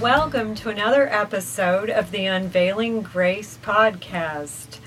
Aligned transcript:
Welcome 0.00 0.54
to 0.56 0.68
another 0.68 1.08
episode 1.12 1.90
of 1.90 2.12
the 2.12 2.26
Unveiling 2.26 3.02
Grace 3.02 3.58
podcast. 3.62 4.78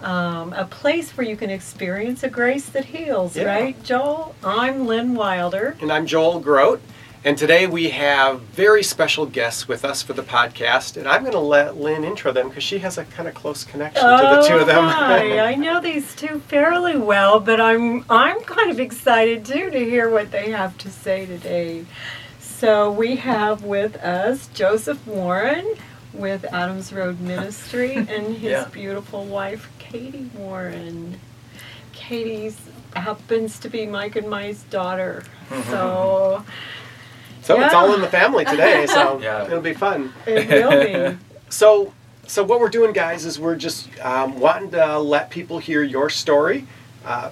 Um, 0.00 0.52
a 0.52 0.64
place 0.64 1.16
where 1.16 1.26
you 1.26 1.36
can 1.36 1.48
experience 1.50 2.24
a 2.24 2.28
grace 2.28 2.66
that 2.70 2.86
heals, 2.86 3.36
Yeah. 3.36 3.44
right, 3.44 3.82
Joel? 3.84 4.34
I'm 4.42 4.86
Lynn 4.86 5.14
Wilder. 5.14 5.76
And 5.80 5.92
I'm 5.92 6.06
Joel 6.06 6.40
Groat. 6.40 6.80
And 7.24 7.36
today 7.38 7.66
we 7.68 7.90
have 7.90 8.40
very 8.40 8.82
special 8.82 9.26
guests 9.26 9.68
with 9.68 9.84
us 9.84 10.02
for 10.02 10.12
the 10.12 10.22
podcast. 10.22 10.96
And 10.96 11.06
I'm 11.08 11.20
going 11.22 11.32
to 11.32 11.38
let 11.38 11.76
Lynn 11.76 12.02
intro 12.04 12.32
them 12.32 12.48
because 12.48 12.64
she 12.64 12.78
has 12.80 12.98
a 12.98 13.04
kind 13.04 13.28
of 13.28 13.34
close 13.34 13.62
connection 13.64 14.02
to 14.02 14.08
the 14.40 14.44
two 14.48 14.56
of 14.58 14.66
them. 14.66 14.84
Oh, 14.86 14.88
hi. 14.88 15.38
I 15.40 15.54
know 15.56 15.80
these 15.80 16.14
two 16.16 16.40
fairly 16.48 16.96
well, 16.96 17.38
but 17.38 17.60
I'm 17.60 18.04
I'm 18.10 18.40
kind 18.40 18.70
of 18.70 18.80
excited 18.80 19.44
too 19.44 19.70
to 19.70 19.78
hear 19.78 20.10
what 20.10 20.30
they 20.32 20.50
have 20.50 20.76
to 20.78 20.90
say 20.90 21.26
today. 21.26 21.84
So 22.58 22.90
we 22.90 23.14
have 23.16 23.62
with 23.62 23.94
us 23.96 24.48
Joseph 24.52 25.06
Warren 25.06 25.76
with 26.12 26.44
Adams 26.52 26.92
Road 26.92 27.20
Ministry 27.20 27.94
and 28.08 28.36
his 28.36 28.50
Yeah. 28.50 28.64
beautiful 28.72 29.24
wife 29.24 29.70
Katie 29.78 30.28
Warren. 30.34 31.20
Katie's 31.92 32.58
happens 32.96 33.60
to 33.60 33.68
be 33.68 33.86
Mike 33.86 34.16
and 34.16 34.28
Mai's 34.28 34.64
daughter. 34.64 35.22
So 35.70 36.44
so 37.42 37.60
it's 37.60 37.74
all 37.74 37.94
in 37.94 38.00
the 38.00 38.08
family 38.08 38.44
today. 38.44 38.86
So 38.88 39.20
Yeah. 39.20 39.44
it'll 39.44 39.60
be 39.60 39.74
fun. 39.74 40.12
it 40.26 40.48
will 40.48 41.10
be. 41.12 41.16
So, 41.50 41.94
so 42.26 42.44
what 42.44 42.60
we're 42.60 42.68
doing, 42.68 42.92
guys, 42.92 43.24
is 43.24 43.40
we're 43.40 43.56
just 43.56 43.88
um, 44.00 44.38
wanting 44.38 44.70
to 44.72 44.98
let 44.98 45.30
people 45.30 45.60
hear 45.60 45.82
your 45.82 46.10
story. 46.10 46.66
Uh, 47.06 47.30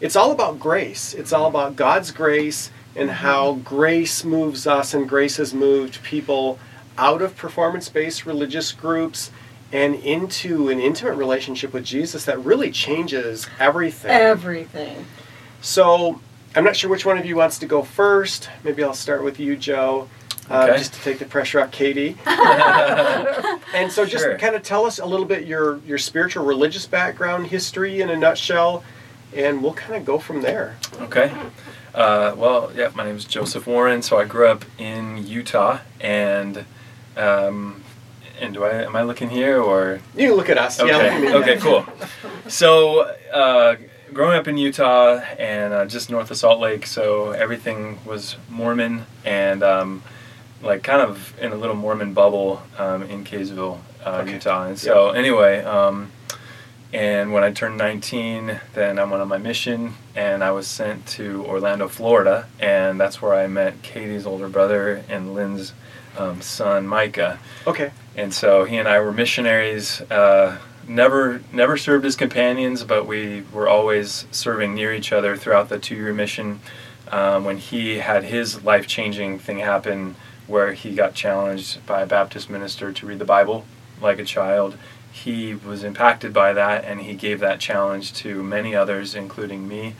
it's 0.00 0.14
all 0.14 0.30
about 0.30 0.60
grace. 0.60 1.12
It's 1.12 1.32
all 1.32 1.46
about 1.48 1.74
God's 1.74 2.12
grace 2.12 2.70
and 2.98 3.10
how 3.10 3.54
grace 3.64 4.24
moves 4.24 4.66
us, 4.66 4.92
and 4.92 5.08
grace 5.08 5.36
has 5.36 5.54
moved 5.54 6.02
people 6.02 6.58
out 6.98 7.22
of 7.22 7.36
performance-based 7.36 8.26
religious 8.26 8.72
groups 8.72 9.30
and 9.72 9.94
into 9.96 10.68
an 10.68 10.80
intimate 10.80 11.14
relationship 11.14 11.72
with 11.72 11.84
Jesus 11.84 12.24
that 12.24 12.38
really 12.44 12.70
changes 12.70 13.46
everything. 13.60 14.10
Everything. 14.10 15.06
So, 15.60 16.20
I'm 16.56 16.64
not 16.64 16.74
sure 16.76 16.90
which 16.90 17.04
one 17.06 17.18
of 17.18 17.24
you 17.26 17.36
wants 17.36 17.58
to 17.58 17.66
go 17.66 17.82
first. 17.82 18.48
Maybe 18.64 18.82
I'll 18.82 18.94
start 18.94 19.22
with 19.22 19.38
you, 19.38 19.56
Joe. 19.56 20.08
Uh, 20.50 20.64
Okay. 20.70 20.78
just 20.78 20.94
to 20.94 21.00
take 21.02 21.18
the 21.18 21.26
pressure 21.26 21.60
off 21.60 21.70
Katie. 21.70 22.16
And 23.74 23.92
so, 23.92 24.06
just 24.06 24.24
Sure. 24.24 24.38
kind 24.38 24.56
of 24.56 24.62
tell 24.62 24.86
us 24.86 24.98
a 24.98 25.04
little 25.04 25.26
bit 25.26 25.46
your 25.46 25.78
your 25.86 25.98
spiritual 25.98 26.44
religious 26.46 26.86
background, 26.86 27.48
history 27.48 28.00
in 28.00 28.08
a 28.08 28.16
nutshell, 28.16 28.82
and 29.36 29.62
we'll 29.62 29.74
kind 29.74 29.94
of 29.94 30.06
go 30.06 30.18
from 30.18 30.40
there. 30.40 30.76
Okay. 31.02 31.30
Uh, 31.98 32.32
well, 32.36 32.70
yeah, 32.76 32.92
my 32.94 33.04
name 33.04 33.16
is 33.16 33.24
Joseph 33.24 33.66
Warren. 33.66 34.02
So 34.02 34.18
I 34.20 34.24
grew 34.24 34.46
up 34.46 34.64
in 34.78 35.26
Utah, 35.26 35.80
and 36.00 36.64
um, 37.16 37.82
and 38.40 38.54
do 38.54 38.62
I 38.62 38.84
am 38.84 38.94
I 38.94 39.02
looking 39.02 39.30
here 39.30 39.60
or 39.60 39.98
You 40.16 40.36
look 40.36 40.48
at 40.48 40.58
us. 40.58 40.78
okay? 40.78 40.90
Yeah. 41.24 41.34
Okay, 41.38 41.56
cool. 41.56 41.84
So 42.46 43.00
uh, 43.32 43.74
growing 44.12 44.38
up 44.38 44.46
in 44.46 44.56
Utah 44.56 45.16
and 45.40 45.74
uh, 45.74 45.86
just 45.86 46.08
north 46.08 46.30
of 46.30 46.36
Salt 46.36 46.60
Lake, 46.60 46.86
so 46.86 47.30
everything 47.30 47.98
was 48.04 48.36
Mormon 48.48 49.04
and 49.24 49.64
um, 49.64 50.04
like 50.62 50.84
kind 50.84 51.02
of 51.02 51.36
in 51.40 51.50
a 51.50 51.56
little 51.56 51.74
Mormon 51.74 52.14
bubble 52.14 52.62
um, 52.78 53.02
in 53.02 53.24
Kaysville, 53.24 53.80
uh, 54.06 54.20
Okay. 54.22 54.34
Utah. 54.34 54.66
And 54.68 54.78
so 54.78 55.10
anyway. 55.10 55.64
And 56.92 57.32
when 57.32 57.44
I 57.44 57.52
turned 57.52 57.76
19, 57.76 58.60
then 58.72 58.98
I 58.98 59.04
went 59.04 59.20
on 59.20 59.28
my 59.28 59.36
mission 59.36 59.94
and 60.16 60.42
I 60.42 60.52
was 60.52 60.66
sent 60.66 61.06
to 61.08 61.44
Orlando, 61.44 61.86
Florida. 61.86 62.46
And 62.58 62.98
that's 62.98 63.20
where 63.20 63.34
I 63.34 63.46
met 63.46 63.82
Katie's 63.82 64.26
older 64.26 64.48
brother 64.48 65.04
and 65.08 65.34
Lynn's 65.34 65.74
um, 66.16 66.40
son, 66.40 66.86
Micah. 66.86 67.38
Okay. 67.66 67.92
And 68.16 68.32
so 68.32 68.64
he 68.64 68.78
and 68.78 68.88
I 68.88 69.00
were 69.00 69.12
missionaries. 69.12 70.00
Uh, 70.10 70.58
never, 70.86 71.42
never 71.52 71.76
served 71.76 72.06
as 72.06 72.16
companions, 72.16 72.84
but 72.84 73.06
we 73.06 73.44
were 73.52 73.68
always 73.68 74.26
serving 74.30 74.74
near 74.74 74.92
each 74.92 75.12
other 75.12 75.36
throughout 75.36 75.68
the 75.68 75.78
two-year 75.78 76.14
mission. 76.14 76.60
Um, 77.12 77.44
when 77.44 77.58
he 77.58 77.98
had 77.98 78.24
his 78.24 78.64
life-changing 78.64 79.38
thing 79.38 79.58
happen, 79.58 80.16
where 80.46 80.72
he 80.72 80.94
got 80.94 81.14
challenged 81.14 81.84
by 81.86 82.02
a 82.02 82.06
Baptist 82.06 82.48
minister 82.48 82.92
to 82.92 83.06
read 83.06 83.18
the 83.18 83.24
Bible 83.24 83.66
like 84.00 84.18
a 84.18 84.24
child, 84.24 84.76
he 85.12 85.54
was 85.54 85.82
impacted 85.84 86.32
by 86.32 86.52
that, 86.52 86.84
and 86.84 87.00
he 87.00 87.14
gave 87.14 87.40
that 87.40 87.60
challenge 87.60 88.12
to 88.14 88.42
many 88.42 88.74
others, 88.74 89.14
including 89.14 89.66
me. 89.68 89.94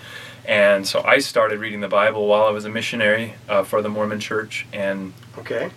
And 0.44 0.86
so 0.86 1.02
I 1.04 1.18
started 1.18 1.58
reading 1.60 1.80
the 1.80 1.88
Bible 1.88 2.26
while 2.26 2.44
I 2.44 2.50
was 2.50 2.64
a 2.64 2.70
missionary 2.70 3.34
uh, 3.48 3.64
for 3.64 3.82
the 3.82 3.88
Mormon 3.88 4.20
Church, 4.20 4.66
and 4.72 5.12
Okay. 5.38 5.70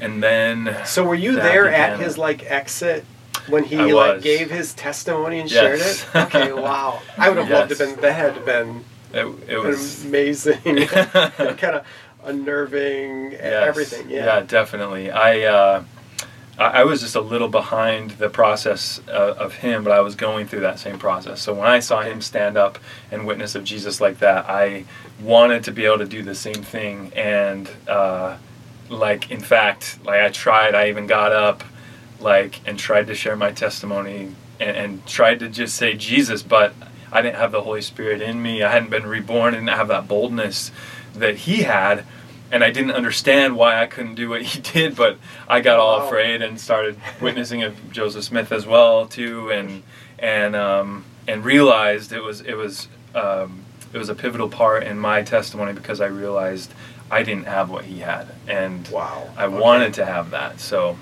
and 0.00 0.22
then 0.22 0.76
So 0.86 1.04
were 1.04 1.14
you 1.14 1.34
there 1.36 1.68
at 1.68 2.00
his 2.00 2.16
like 2.16 2.44
exit 2.50 3.04
when 3.48 3.64
he 3.64 3.92
like 3.92 4.22
gave 4.22 4.50
his 4.50 4.72
testimony 4.74 5.40
and 5.40 5.50
Yes. 5.50 5.60
shared 5.60 5.80
it? 5.80 6.06
Okay. 6.26 6.52
Wow. 6.52 7.00
I 7.18 7.28
would 7.28 7.38
have 7.38 7.50
loved 7.50 7.70
to 7.70 7.76
have 7.76 7.94
been. 7.94 8.02
That 8.02 8.12
had 8.12 8.44
been 8.44 8.84
it, 9.12 9.26
it 9.48 9.58
was 9.58 10.04
amazing, 10.04 10.60
kind 10.86 11.76
of 11.76 11.86
unnerving, 12.24 13.32
Yes. 13.32 13.42
everything. 13.68 14.08
Yeah. 14.10 14.40
definitely. 14.40 15.10
I, 15.10 15.42
uh, 15.42 15.84
I 16.58 16.80
I 16.80 16.84
was 16.84 17.00
just 17.00 17.16
a 17.16 17.20
little 17.20 17.48
behind 17.48 18.12
the 18.12 18.28
process 18.28 19.00
uh, 19.08 19.34
of 19.38 19.54
him, 19.56 19.84
but 19.84 19.92
I 19.92 20.00
was 20.00 20.14
going 20.14 20.46
through 20.46 20.60
that 20.60 20.78
same 20.78 20.98
process. 20.98 21.40
So 21.40 21.54
when 21.54 21.68
I 21.68 21.80
saw 21.80 22.02
him 22.02 22.20
stand 22.20 22.56
up 22.56 22.78
and 23.10 23.26
witness 23.26 23.54
of 23.54 23.64
Jesus 23.64 24.00
like 24.00 24.18
that, 24.18 24.48
I 24.48 24.84
wanted 25.20 25.64
to 25.64 25.72
be 25.72 25.84
able 25.84 25.98
to 25.98 26.06
do 26.06 26.22
the 26.22 26.34
same 26.34 26.62
thing. 26.62 27.12
And 27.14 27.70
uh, 27.88 28.36
like, 28.88 29.30
in 29.30 29.40
fact, 29.40 29.98
like 30.04 30.20
I 30.20 30.28
tried. 30.30 30.74
I 30.74 30.88
even 30.88 31.06
got 31.06 31.32
up, 31.32 31.62
like, 32.20 32.60
and 32.66 32.78
tried 32.78 33.06
to 33.06 33.14
share 33.14 33.36
my 33.36 33.52
testimony 33.52 34.34
and, 34.58 34.76
and 34.76 35.06
tried 35.06 35.40
to 35.40 35.48
just 35.48 35.76
say 35.76 35.94
Jesus, 35.94 36.42
but 36.42 36.74
I 37.12 37.22
didn't 37.22 37.36
have 37.36 37.52
the 37.52 37.62
Holy 37.62 37.82
Spirit 37.82 38.20
in 38.22 38.42
me. 38.42 38.62
I 38.62 38.70
hadn't 38.70 38.90
been 38.90 39.06
reborn. 39.06 39.54
I 39.54 39.58
didn't 39.58 39.68
have 39.70 39.88
that 39.88 40.08
boldness 40.08 40.70
that 41.14 41.38
he 41.38 41.62
had 41.62 42.04
and 42.52 42.62
I 42.64 42.70
didn't 42.70 42.92
understand 42.92 43.56
why 43.56 43.80
I 43.82 43.86
couldn't 43.86 44.14
do 44.16 44.28
what 44.28 44.42
he 44.42 44.60
did, 44.72 44.96
but 44.96 45.18
I 45.48 45.60
got 45.60 45.78
all 45.78 45.98
Wow. 46.00 46.06
afraid 46.06 46.42
and 46.42 46.60
started 46.60 46.96
witnessing 47.20 47.62
of 47.62 47.92
Joseph 47.92 48.24
Smith 48.24 48.52
as 48.52 48.66
well 48.66 49.06
too, 49.06 49.50
and 49.50 49.82
and 50.18 50.54
um, 50.56 51.04
and 51.28 51.44
realized 51.44 52.12
it 52.12 52.22
was 52.22 52.40
it 52.40 52.54
was 52.54 52.88
um, 53.14 53.62
it 53.92 53.98
was 53.98 54.08
a 54.08 54.14
pivotal 54.14 54.48
part 54.48 54.84
in 54.84 54.98
my 54.98 55.22
testimony 55.22 55.72
because 55.72 56.00
I 56.00 56.06
realized 56.06 56.72
I 57.10 57.22
didn't 57.22 57.46
have 57.46 57.70
what 57.70 57.84
he 57.84 57.98
had, 58.00 58.26
and 58.46 58.86
Wow. 58.88 59.28
I 59.36 59.44
Okay. 59.46 59.56
wanted 59.58 59.94
to 59.94 60.06
have 60.06 60.30
that. 60.30 60.60
So. 60.60 60.96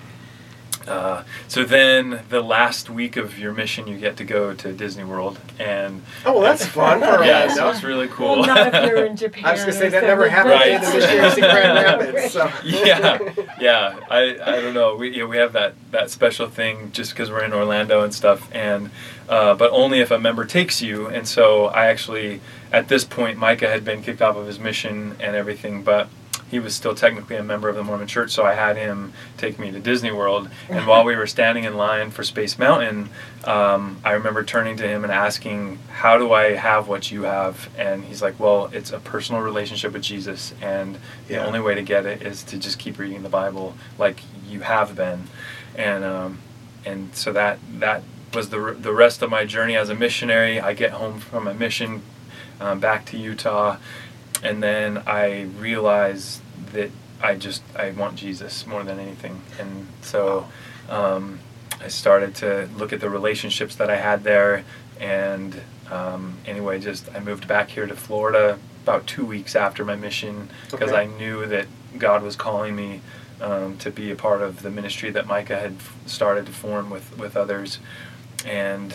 Uh, 0.88 1.24
so 1.48 1.64
then, 1.64 2.20
the 2.30 2.40
last 2.40 2.88
week 2.90 3.16
of 3.16 3.38
your 3.38 3.52
mission, 3.52 3.86
you 3.86 3.98
get 3.98 4.16
to 4.16 4.24
go 4.24 4.54
to 4.54 4.72
Disney 4.72 5.04
World, 5.04 5.38
and 5.58 6.02
Oh, 6.24 6.32
well, 6.34 6.42
that's 6.42 6.64
fun. 6.66 7.00
For 7.00 7.22
yeah, 7.24 7.44
us. 7.44 7.54
so 7.56 7.68
it's 7.70 7.82
really 7.82 8.08
cool. 8.08 8.40
Well, 8.40 8.46
not 8.46 8.74
if 8.74 8.88
you're 8.88 9.04
in 9.06 9.16
Japan. 9.24 9.44
I 9.44 9.52
was 9.52 9.60
gonna 9.60 9.72
say 9.72 9.88
that 9.90 10.02
never 10.02 10.28
something. 10.30 10.52
happened 10.52 10.54
in 10.54 10.80
Right. 10.82 10.92
the 10.92 10.98
missionaries 10.98 11.34
in 11.34 11.40
Grand 11.40 11.74
Rapids. 12.14 12.32
So. 12.32 12.52
yeah, 12.64 13.18
yeah. 13.60 14.00
I, 14.10 14.38
I 14.44 14.60
don't 14.60 14.74
know. 14.74 14.96
We 14.96 15.16
yeah, 15.16 15.24
we 15.24 15.36
have 15.36 15.52
that 15.52 15.74
that 15.90 16.10
special 16.10 16.48
thing 16.48 16.90
just 16.92 17.12
because 17.12 17.30
we're 17.30 17.44
in 17.44 17.52
Orlando 17.52 18.02
and 18.02 18.14
stuff, 18.14 18.48
and 18.52 18.90
uh, 19.28 19.54
but 19.54 19.70
only 19.72 20.00
if 20.00 20.10
a 20.10 20.18
member 20.18 20.44
takes 20.44 20.80
you. 20.80 21.06
And 21.06 21.28
so 21.28 21.66
I 21.66 21.86
actually 21.86 22.40
at 22.72 22.88
this 22.88 23.04
point 23.04 23.38
Micah 23.38 23.68
had 23.68 23.84
been 23.84 24.02
kicked 24.02 24.22
off 24.22 24.36
of 24.36 24.46
his 24.46 24.58
mission 24.58 25.16
and 25.20 25.36
everything, 25.36 25.82
but 25.82 26.08
he 26.50 26.58
was 26.58 26.74
still 26.74 26.94
technically 26.94 27.36
a 27.36 27.42
member 27.42 27.68
of 27.68 27.76
the 27.76 27.82
Mormon 27.84 28.06
Church, 28.06 28.30
so 28.30 28.44
I 28.44 28.54
had 28.54 28.76
him 28.76 29.12
take 29.36 29.58
me 29.58 29.70
to 29.70 29.78
Disney 29.80 30.10
World. 30.12 30.48
And 30.68 30.86
while 30.86 31.04
we 31.04 31.14
were 31.14 31.26
standing 31.26 31.64
in 31.64 31.76
line 31.76 32.10
for 32.10 32.22
Space 32.22 32.58
Mountain, 32.58 33.10
um, 33.44 33.98
I 34.04 34.12
remember 34.12 34.42
turning 34.42 34.76
to 34.78 34.88
him 34.88 35.04
and 35.04 35.12
asking, 35.12 35.78
"How 35.92 36.16
do 36.18 36.32
I 36.32 36.54
have 36.54 36.88
what 36.88 37.10
you 37.12 37.22
have?" 37.24 37.68
And 37.78 38.04
he's 38.04 38.22
like, 38.22 38.38
"Well, 38.40 38.70
it's 38.72 38.90
a 38.90 38.98
personal 38.98 39.42
relationship 39.42 39.92
with 39.92 40.02
Jesus, 40.02 40.54
and 40.62 40.96
the 41.26 41.34
Yeah. 41.34 41.46
only 41.46 41.60
way 41.60 41.74
to 41.74 41.82
get 41.82 42.06
it 42.06 42.22
is 42.22 42.42
to 42.44 42.56
just 42.58 42.78
keep 42.78 42.98
reading 42.98 43.22
the 43.22 43.28
Bible 43.28 43.74
like 43.98 44.20
you 44.48 44.60
have 44.60 44.94
been." 44.96 45.24
And 45.76 46.04
um, 46.04 46.38
and 46.84 47.10
so 47.14 47.32
that 47.32 47.58
that 47.78 48.02
was 48.34 48.48
the 48.50 48.74
the 48.78 48.92
rest 48.92 49.22
of 49.22 49.30
my 49.30 49.44
journey 49.44 49.76
as 49.76 49.88
a 49.90 49.94
missionary. 49.94 50.60
I 50.60 50.72
get 50.72 50.92
home 50.92 51.20
from 51.20 51.46
a 51.46 51.54
mission 51.54 52.02
um, 52.60 52.80
back 52.80 53.04
to 53.06 53.16
Utah, 53.16 53.76
and 54.42 54.62
then 54.62 55.02
I 55.06 55.42
realized 55.58 56.40
that 56.72 56.90
I 57.22 57.34
just 57.34 57.62
I 57.76 57.90
want 57.90 58.16
Jesus 58.16 58.66
more 58.66 58.84
than 58.84 58.98
anything, 59.00 59.40
and 59.58 59.86
so 60.02 60.46
um, 60.88 61.40
I 61.80 61.88
started 61.88 62.34
to 62.36 62.68
look 62.76 62.92
at 62.92 63.00
the 63.00 63.10
relationships 63.10 63.74
that 63.76 63.90
I 63.90 63.96
had 63.96 64.24
there, 64.24 64.64
and 65.00 65.60
um, 65.90 66.36
anyway, 66.46 66.78
just 66.80 67.08
I 67.14 67.20
moved 67.20 67.48
back 67.48 67.70
here 67.70 67.86
to 67.86 67.96
Florida 67.96 68.58
about 68.84 69.06
two 69.06 69.24
weeks 69.26 69.54
after 69.56 69.84
my 69.84 69.96
mission 69.96 70.48
because 70.70 70.92
Okay. 70.92 71.02
I 71.02 71.06
knew 71.06 71.44
that 71.46 71.66
God 71.98 72.22
was 72.22 72.36
calling 72.36 72.74
me 72.76 73.00
um, 73.40 73.76
to 73.78 73.90
be 73.90 74.10
a 74.10 74.16
part 74.16 74.40
of 74.42 74.62
the 74.62 74.70
ministry 74.70 75.10
that 75.10 75.26
Micah 75.26 75.58
had 75.58 75.72
f- 75.72 75.94
started 76.06 76.46
to 76.46 76.52
form 76.52 76.88
with 76.90 77.16
with 77.18 77.36
others, 77.36 77.78
and 78.46 78.94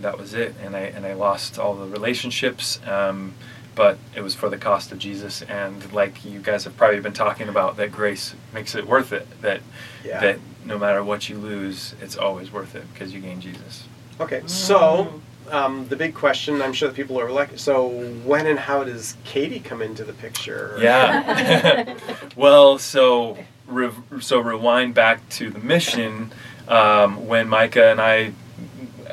that 0.00 0.16
was 0.18 0.32
it. 0.34 0.54
And 0.62 0.74
I 0.76 0.80
and 0.80 1.04
I 1.04 1.12
lost 1.14 1.58
all 1.58 1.74
the 1.74 1.86
relationships. 1.86 2.80
Um, 2.86 3.34
but 3.78 3.96
it 4.12 4.22
was 4.22 4.34
for 4.34 4.48
the 4.48 4.58
cost 4.58 4.90
of 4.90 4.98
Jesus, 4.98 5.40
and 5.42 5.92
like 5.92 6.24
you 6.24 6.40
guys 6.40 6.64
have 6.64 6.76
probably 6.76 6.98
been 6.98 7.12
talking 7.12 7.48
about, 7.48 7.76
that 7.76 7.92
grace 7.92 8.34
makes 8.52 8.74
it 8.74 8.88
worth 8.88 9.12
it. 9.12 9.26
That 9.40 9.60
Yeah. 10.04 10.20
that 10.20 10.38
no 10.64 10.76
matter 10.78 11.04
what 11.04 11.28
you 11.28 11.38
lose, 11.38 11.94
it's 12.02 12.16
always 12.16 12.52
worth 12.52 12.74
it 12.74 12.92
because 12.92 13.14
you 13.14 13.20
gain 13.20 13.40
Jesus. 13.40 13.84
Okay, 14.20 14.42
so 14.46 15.20
um, 15.52 15.86
the 15.86 15.94
big 15.94 16.12
question 16.12 16.60
I'm 16.60 16.72
sure 16.72 16.88
that 16.88 16.96
people 16.96 17.20
are 17.20 17.30
like, 17.30 17.56
so 17.56 17.86
when 18.24 18.48
and 18.48 18.58
how 18.58 18.82
does 18.82 19.16
Katie 19.22 19.60
come 19.60 19.80
into 19.80 20.02
the 20.02 20.12
picture? 20.12 20.76
Yeah. 20.80 21.94
well, 22.36 22.78
so 22.78 23.38
re- 23.68 23.92
so 24.20 24.40
rewind 24.40 24.94
back 24.94 25.26
to 25.38 25.50
the 25.50 25.60
mission 25.60 26.32
um, 26.66 27.28
when 27.28 27.48
Micah 27.48 27.92
and 27.92 28.00
I 28.00 28.32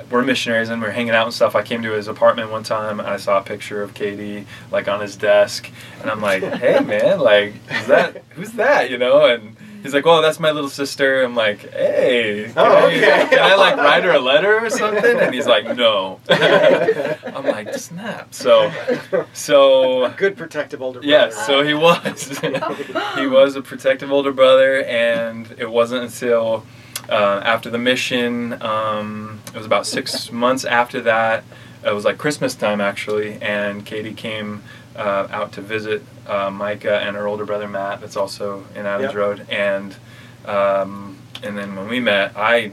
were 0.10 0.22
missionaries 0.24 0.70
and 0.70 0.82
we're 0.82 0.92
hanging 0.92 1.14
out 1.14 1.26
and 1.26 1.34
stuff. 1.34 1.56
I 1.56 1.62
came 1.64 1.82
to 1.84 1.92
his 1.92 2.08
apartment 2.08 2.52
one 2.52 2.64
time 2.64 3.00
and 3.00 3.10
I 3.10 3.18
saw 3.18 3.40
a 3.40 3.44
picture 3.44 3.82
of 3.82 3.94
Katie 3.94 4.46
like 4.72 4.88
on 4.88 5.02
his 5.02 5.16
desk, 5.16 5.70
and 6.02 6.10
I'm 6.12 6.22
like, 6.22 6.44
"Hey, 6.62 6.80
man, 6.80 7.20
like, 7.20 7.54
is 7.72 7.88
that 7.88 8.24
who's 8.32 8.52
that?" 8.54 8.90
You 8.90 8.98
know, 8.98 9.26
and. 9.26 9.56
He's 9.86 9.94
like, 9.94 10.04
"Well, 10.04 10.24
that's 10.24 10.40
my 10.40 10.50
little 10.50 10.72
sister." 10.72 11.22
I'm 11.22 11.36
like, 11.36 11.72
"Hey, 11.72 12.46
can, 12.46 12.54
Oh, 12.58 12.88
I, 12.88 12.92
can 13.30 13.38
I 13.38 13.54
like 13.54 13.78
write 13.78 14.04
her 14.04 14.14
a 14.14 14.20
letter 14.20 14.66
or 14.66 14.68
something?" 14.72 15.20
And 15.20 15.32
he's 15.32 15.46
like, 15.46 15.78
"No." 15.78 16.20
I'm 16.30 17.46
like, 17.46 17.72
"Snap!" 17.76 18.34
So, 18.34 18.72
so 19.34 20.12
Good 20.18 20.38
protective 20.38 20.82
older 20.82 21.02
brother. 21.02 21.08
Yes, 21.08 21.46
so 21.46 21.64
he 21.64 21.76
was. 21.76 22.40
he 23.16 23.28
was 23.28 23.56
a 23.56 23.62
protective 23.62 24.12
older 24.12 24.32
brother, 24.32 24.84
and 24.86 25.54
it 25.60 25.70
wasn't 25.70 26.02
until 26.06 26.66
uh, 27.10 27.42
after 27.44 27.70
the 27.70 27.78
mission, 27.78 28.62
um, 28.62 29.42
it 29.48 29.58
was 29.58 29.66
about 29.66 29.86
six 29.86 30.32
months 30.32 30.66
after 30.66 31.02
that, 31.02 31.44
it 31.86 31.94
was 31.94 32.06
like 32.06 32.18
Christmas 32.18 32.56
time 32.56 32.82
actually, 32.82 33.34
and 33.42 33.86
Katie 33.86 34.14
came 34.14 34.64
uh, 34.96 35.28
out 35.30 35.52
to 35.54 35.62
visit 35.62 36.02
uh, 36.28 36.50
Micah 36.50 37.00
and 37.00 37.16
her 37.16 37.28
older 37.28 37.46
brother 37.46 37.68
Matt, 37.68 38.02
that's 38.02 38.16
also 38.18 38.64
in 38.76 38.86
Adams 38.86 39.10
Yep. 39.10 39.16
Road, 39.16 39.48
and 39.50 39.96
um, 40.46 41.18
and 41.44 41.58
then 41.58 41.76
when 41.76 41.88
we 41.88 42.00
met, 42.00 42.34
I 42.36 42.72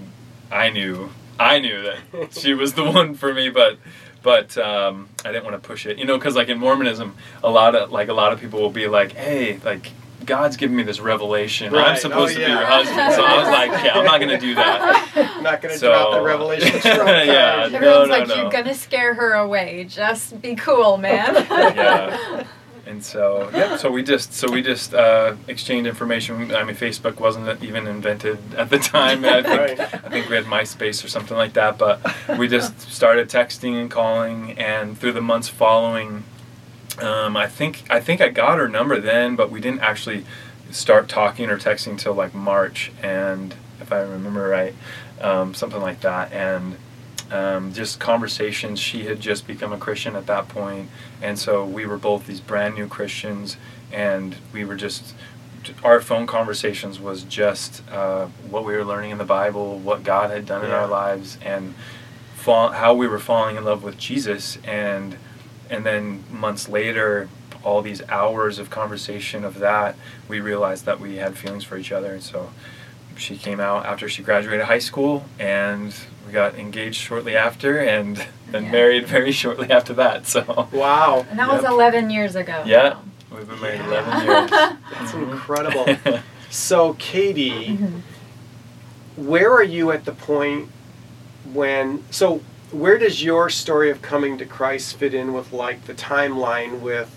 I 0.50 0.70
knew 0.70 1.11
I 1.38 1.58
knew 1.58 1.82
that 1.82 2.32
she 2.38 2.55
was 2.55 2.75
the 2.75 2.84
one 2.84 3.14
for 3.14 3.34
me, 3.34 3.50
but 3.50 3.76
but 4.23 4.56
um, 4.56 5.08
I 5.25 5.32
didn't 5.32 5.44
want 5.44 5.61
to 5.61 5.67
push 5.67 5.84
it, 5.84 5.99
you 5.99 6.05
know, 6.05 6.17
because 6.17 6.37
like 6.37 6.49
in 6.49 6.58
Mormonism, 6.58 7.17
a 7.43 7.50
lot 7.50 7.75
of 7.75 7.90
like 7.90 8.08
a 8.08 8.14
lot 8.14 8.32
of 8.32 8.40
people 8.40 8.61
will 8.61 8.70
be 8.70 8.87
like, 8.87 9.12
hey, 9.12 9.58
like 9.64 9.90
God's 10.26 10.56
giving 10.56 10.76
me 10.76 10.82
this 10.82 11.00
revelation. 11.00 11.74
I'm 11.74 11.96
supposed 11.96 12.36
Oh, 12.36 12.40
to 12.40 12.44
be 12.46 12.50
your 12.50 12.64
husband. 12.64 13.12
So 13.14 13.24
I 13.24 13.38
was 13.38 13.48
like, 13.48 13.70
yeah, 13.84 13.98
I'm 13.98 14.04
not 14.04 14.20
gonna 14.20 14.38
do 14.40 14.54
that. 14.54 15.10
I'm 15.16 15.42
not 15.42 15.60
going 15.62 15.72
to 15.74 15.78
So- 15.78 15.88
drop 15.92 16.12
the 16.14 16.22
revelation. 16.22 16.80
Yeah, 16.84 17.69
God. 17.69 17.72
no, 17.72 17.80
no, 17.80 18.04
like, 18.04 18.28
no. 18.28 18.34
you're 18.36 18.50
gonna 18.50 18.74
scare 18.74 19.14
her 19.14 19.32
away. 19.34 19.84
Just 19.88 20.40
be 20.42 20.54
cool, 20.54 20.96
man. 20.98 21.34
Yeah. 21.76 22.44
And 22.84 23.02
so, 23.02 23.48
yeah, 23.54 23.76
so 23.76 23.90
we 23.92 24.02
just 24.02 24.32
so 24.34 24.50
we 24.50 24.60
just 24.60 24.92
uh, 24.92 25.36
exchanged 25.46 25.86
information. 25.88 26.52
I 26.52 26.64
mean, 26.64 26.74
Facebook 26.74 27.20
wasn't 27.20 27.62
even 27.62 27.86
invented 27.86 28.38
at 28.56 28.70
the 28.70 28.78
time. 28.78 29.24
I 29.24 29.40
think 29.42 29.46
Right. 29.46 29.80
I 29.80 30.08
think 30.08 30.28
we 30.28 30.34
had 30.34 30.46
MySpace 30.46 31.04
or 31.04 31.08
something 31.08 31.36
like 31.36 31.52
that. 31.52 31.78
But 31.78 32.00
we 32.38 32.48
just 32.48 32.78
started 32.90 33.28
texting 33.28 33.80
and 33.80 33.88
calling, 33.88 34.58
and 34.58 34.98
through 34.98 35.12
the 35.12 35.20
months 35.22 35.48
following, 35.48 36.24
um, 37.00 37.36
I 37.36 37.46
think 37.46 37.84
I 37.90 38.00
think 38.00 38.20
I 38.20 38.28
got 38.28 38.58
her 38.58 38.68
number 38.68 39.00
then, 39.00 39.36
but 39.36 39.50
we 39.50 39.60
didn't 39.60 39.80
actually 39.80 40.24
start 40.70 41.08
talking 41.08 41.50
or 41.50 41.58
texting 41.58 41.98
till 41.98 42.14
like 42.14 42.34
March, 42.34 42.92
and 43.02 43.54
if 43.80 43.92
I 43.92 44.00
remember 44.00 44.48
right, 44.48 44.74
um, 45.20 45.54
something 45.54 45.80
like 45.80 46.00
that, 46.00 46.32
and. 46.32 46.76
Um, 47.30 47.72
just 47.72 47.98
conversations. 47.98 48.78
She 48.78 49.06
had 49.06 49.18
just 49.18 49.46
become 49.46 49.72
a 49.72 49.78
Christian 49.78 50.16
at 50.16 50.26
that 50.26 50.48
point, 50.48 50.90
and 51.22 51.38
so 51.38 51.64
we 51.64 51.86
were 51.86 51.96
both 51.96 52.26
these 52.26 52.40
brand 52.40 52.74
new 52.74 52.86
Christians, 52.86 53.56
and 53.90 54.36
we 54.52 54.66
were 54.66 54.74
just 54.74 55.14
our 55.84 56.00
phone 56.00 56.26
conversations 56.26 56.98
was 56.98 57.22
just 57.22 57.82
uh, 57.90 58.26
what 58.48 58.64
we 58.64 58.74
were 58.74 58.84
learning 58.84 59.10
in 59.10 59.18
the 59.18 59.24
Bible, 59.24 59.78
what 59.78 60.02
God 60.02 60.30
had 60.30 60.46
done 60.46 60.64
in 60.64 60.70
our 60.70 60.86
lives, 60.86 61.38
and 61.42 61.74
fall, 62.34 62.72
how 62.72 62.94
we 62.94 63.06
were 63.06 63.18
falling 63.18 63.56
in 63.56 63.64
love 63.64 63.82
with 63.82 63.98
Jesus, 63.98 64.58
and 64.64 65.16
and 65.72 65.84
then 65.86 66.22
months 66.30 66.69
later, 66.69 67.28
all 67.64 67.80
these 67.82 68.02
hours 68.08 68.58
of 68.58 68.69
conversation 68.70 69.44
of 69.44 69.58
that, 69.60 69.96
we 70.28 70.38
realized 70.40 70.84
that 70.84 71.00
we 71.00 71.16
had 71.16 71.36
feelings 71.36 71.64
for 71.64 71.76
each 71.76 71.90
other, 71.90 72.12
and 72.12 72.22
so 72.22 72.50
she 73.16 73.36
came 73.36 73.58
out 73.60 73.86
after 73.86 74.08
she 74.08 74.22
graduated 74.22 74.66
high 74.66 74.78
school, 74.78 75.24
and 75.38 75.94
we 76.26 76.32
got 76.32 76.54
engaged 76.56 76.96
shortly 77.00 77.34
after, 77.36 77.78
and 77.78 78.16
then 78.50 78.64
Yeah. 78.64 78.70
married 78.70 79.06
very 79.06 79.32
shortly 79.32 79.70
after 79.70 79.94
that. 79.94 80.26
So 80.26 80.69
Wow. 80.72 81.24
and 81.30 81.38
that 81.38 81.48
was 81.48 81.64
11 81.64 82.10
years 82.10 82.36
ago. 82.36 82.62
yeah, 82.66 82.96
we've 83.30 83.48
been 83.48 83.60
married 83.60 83.80
Yeah. 83.80 83.86
11 83.86 84.24
years. 84.26 84.50
That's 84.90 85.12
Mhm. 85.12 85.22
incredible. 85.32 85.96
So, 86.50 86.92
Katie, 86.98 87.78
Mhm. 87.80 88.02
where 89.16 89.50
are 89.52 89.62
you 89.62 89.90
at 89.90 90.04
the 90.04 90.12
point 90.12 90.69
when 91.54 92.04
so 92.10 92.42
where 92.72 92.98
does 92.98 93.22
your 93.22 93.50
story 93.50 93.90
of 93.90 94.02
coming 94.02 94.38
to 94.38 94.46
christ 94.46 94.96
fit 94.96 95.14
in 95.14 95.32
with 95.32 95.52
like 95.52 95.84
the 95.84 95.94
timeline 95.94 96.80
with 96.80 97.14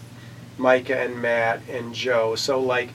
micah 0.57 0.99
and 0.99 1.21
matt 1.21 1.61
and 1.69 1.93
joe? 1.93 2.35
So 2.35 2.59
like 2.59 2.89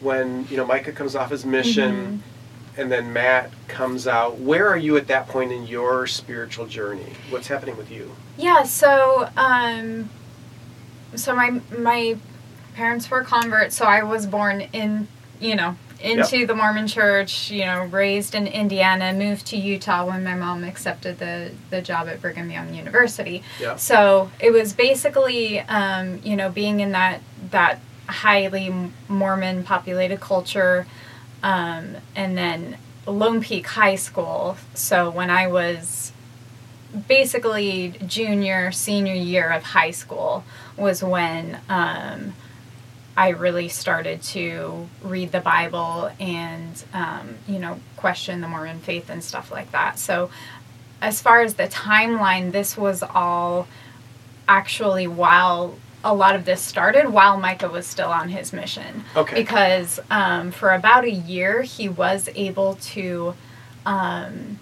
when 0.00 0.46
you 0.50 0.56
know 0.56 0.66
micah 0.66 0.92
comes 0.92 1.14
off 1.14 1.30
his 1.30 1.44
mission 1.44 2.22
and 2.76 2.90
then 2.90 3.12
matt 3.12 3.50
comes 3.68 4.06
out 4.06 4.38
where 4.38 4.66
are 4.68 4.76
you 4.76 4.96
at 4.96 5.06
that 5.08 5.28
point 5.28 5.52
in 5.52 5.66
your 5.66 6.06
spiritual 6.06 6.66
journey? 6.66 7.12
What's 7.28 7.48
happening 7.48 7.76
with 7.76 7.90
you? 7.90 8.14
Yeah, 8.38 8.62
so 8.62 9.28
um 9.36 10.08
so 11.16 11.34
my 11.34 11.60
my 11.76 12.16
parents 12.74 13.10
were 13.10 13.22
converts, 13.22 13.76
so 13.76 13.84
I 13.84 14.02
was 14.02 14.26
born 14.26 14.62
in, 14.72 15.08
you 15.40 15.54
know, 15.56 15.76
into 16.02 16.46
the 16.46 16.54
Mormon 16.54 16.86
church, 16.86 17.50
you 17.50 17.64
know, 17.64 17.84
raised 17.84 18.34
in 18.34 18.46
Indiana, 18.46 19.12
moved 19.12 19.46
to 19.48 19.56
Utah 19.56 20.06
when 20.06 20.24
my 20.24 20.34
mom 20.34 20.64
accepted 20.64 21.18
the 21.18 21.52
the 21.70 21.82
job 21.82 22.08
at 22.08 22.20
Brigham 22.20 22.50
Young 22.50 22.74
University. 22.74 23.42
yeah 23.60 23.76
So 23.76 24.30
it 24.40 24.50
was 24.50 24.72
basically, 24.72 25.60
um, 25.60 26.20
you 26.22 26.36
know, 26.36 26.50
being 26.50 26.80
in 26.80 26.92
that 26.92 27.20
that 27.50 27.80
highly 28.06 28.90
Mormon 29.08 29.62
populated 29.62 30.20
culture, 30.20 30.86
um, 31.42 31.96
and 32.16 32.36
then 32.36 32.78
Lone 33.06 33.40
Peak 33.40 33.66
High 33.66 33.96
School. 33.96 34.56
So 34.74 35.10
when 35.10 35.30
I 35.30 35.46
was 35.46 36.12
basically 37.06 37.94
junior, 38.06 38.72
senior 38.72 39.14
year 39.14 39.50
of 39.50 39.62
high 39.62 39.92
school 39.92 40.44
was 40.76 41.02
when 41.02 41.60
um, 41.68 42.34
I 43.20 43.28
really 43.28 43.68
started 43.68 44.22
to 44.22 44.88
read 45.02 45.30
the 45.30 45.40
Bible 45.40 46.10
and, 46.18 46.82
um, 46.94 47.34
you 47.46 47.58
know, 47.58 47.78
question 47.96 48.40
the 48.40 48.48
Mormon 48.48 48.78
faith 48.78 49.10
and 49.10 49.22
stuff 49.22 49.52
like 49.52 49.72
that. 49.72 49.98
So, 49.98 50.30
as 51.02 51.20
far 51.20 51.42
as 51.42 51.56
the 51.56 51.64
timeline, 51.64 52.50
this 52.50 52.78
was 52.78 53.02
all 53.02 53.68
actually 54.48 55.06
while 55.06 55.74
a 56.02 56.14
lot 56.14 56.34
of 56.34 56.46
this 56.46 56.62
started 56.62 57.10
while 57.10 57.36
Micah 57.38 57.68
was 57.68 57.86
still 57.86 58.08
on 58.08 58.30
his 58.30 58.54
mission. 58.54 59.04
okay 59.14 59.34
Because 59.34 60.00
um, 60.10 60.50
for 60.50 60.70
about 60.70 61.04
a 61.04 61.10
year, 61.10 61.60
he 61.60 61.90
was 61.90 62.30
able 62.34 62.76
to 62.94 63.34
um, 63.84 64.58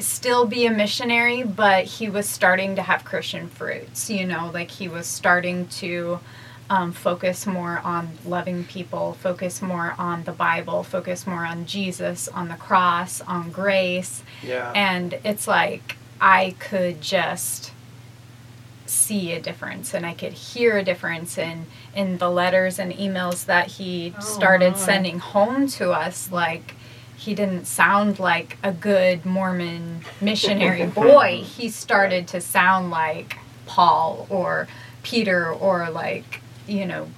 still 0.00 0.46
be 0.46 0.66
a 0.66 0.70
missionary, 0.72 1.44
but 1.44 1.84
he 1.84 2.10
was 2.10 2.28
starting 2.28 2.74
to 2.74 2.82
have 2.82 3.04
Christian 3.04 3.46
fruits. 3.46 4.10
You 4.10 4.26
know, 4.26 4.50
like 4.52 4.72
he 4.72 4.88
was 4.88 5.06
starting 5.06 5.68
to 5.78 6.18
um, 6.70 6.92
focus 6.92 7.46
more 7.46 7.80
on 7.84 8.08
loving 8.24 8.64
people, 8.64 9.14
focus 9.14 9.60
more 9.60 9.94
on 9.98 10.24
the 10.24 10.32
Bible, 10.32 10.82
focus 10.82 11.26
more 11.26 11.44
on 11.44 11.66
Jesus, 11.66 12.26
on 12.28 12.48
the 12.48 12.54
cross, 12.56 13.20
on 13.22 13.50
grace. 13.50 14.22
yeah 14.42 14.72
And 14.74 15.18
it's 15.24 15.46
like 15.46 15.96
I 16.20 16.54
could 16.58 17.00
just 17.02 17.72
see 18.86 19.32
a 19.32 19.40
difference 19.40 19.94
and 19.94 20.04
I 20.04 20.12
could 20.14 20.32
hear 20.34 20.76
a 20.78 20.84
difference 20.84 21.38
in 21.38 21.66
in 21.94 22.18
the 22.18 22.30
letters 22.30 22.78
and 22.78 22.92
emails 22.92 23.46
that 23.46 23.66
he 23.72 24.14
Oh, 24.16 24.20
started 24.20 24.72
my. 24.72 24.78
sending 24.78 25.18
home 25.18 25.66
to 25.68 25.90
us 25.92 26.30
like 26.30 26.74
he 27.16 27.34
didn't 27.34 27.66
sound 27.66 28.18
like 28.18 28.58
a 28.62 28.72
good 28.72 29.24
Mormon 29.24 30.00
missionary 30.20 30.86
boy. 31.02 31.42
He 31.42 31.70
started 31.70 32.28
to 32.28 32.40
sound 32.40 32.90
like 32.90 33.38
Paul 33.66 34.26
or 34.28 34.68
Peter 35.02 35.50
or 35.50 35.88
like, 35.90 36.40
you 36.66 36.86
know, 36.86 37.08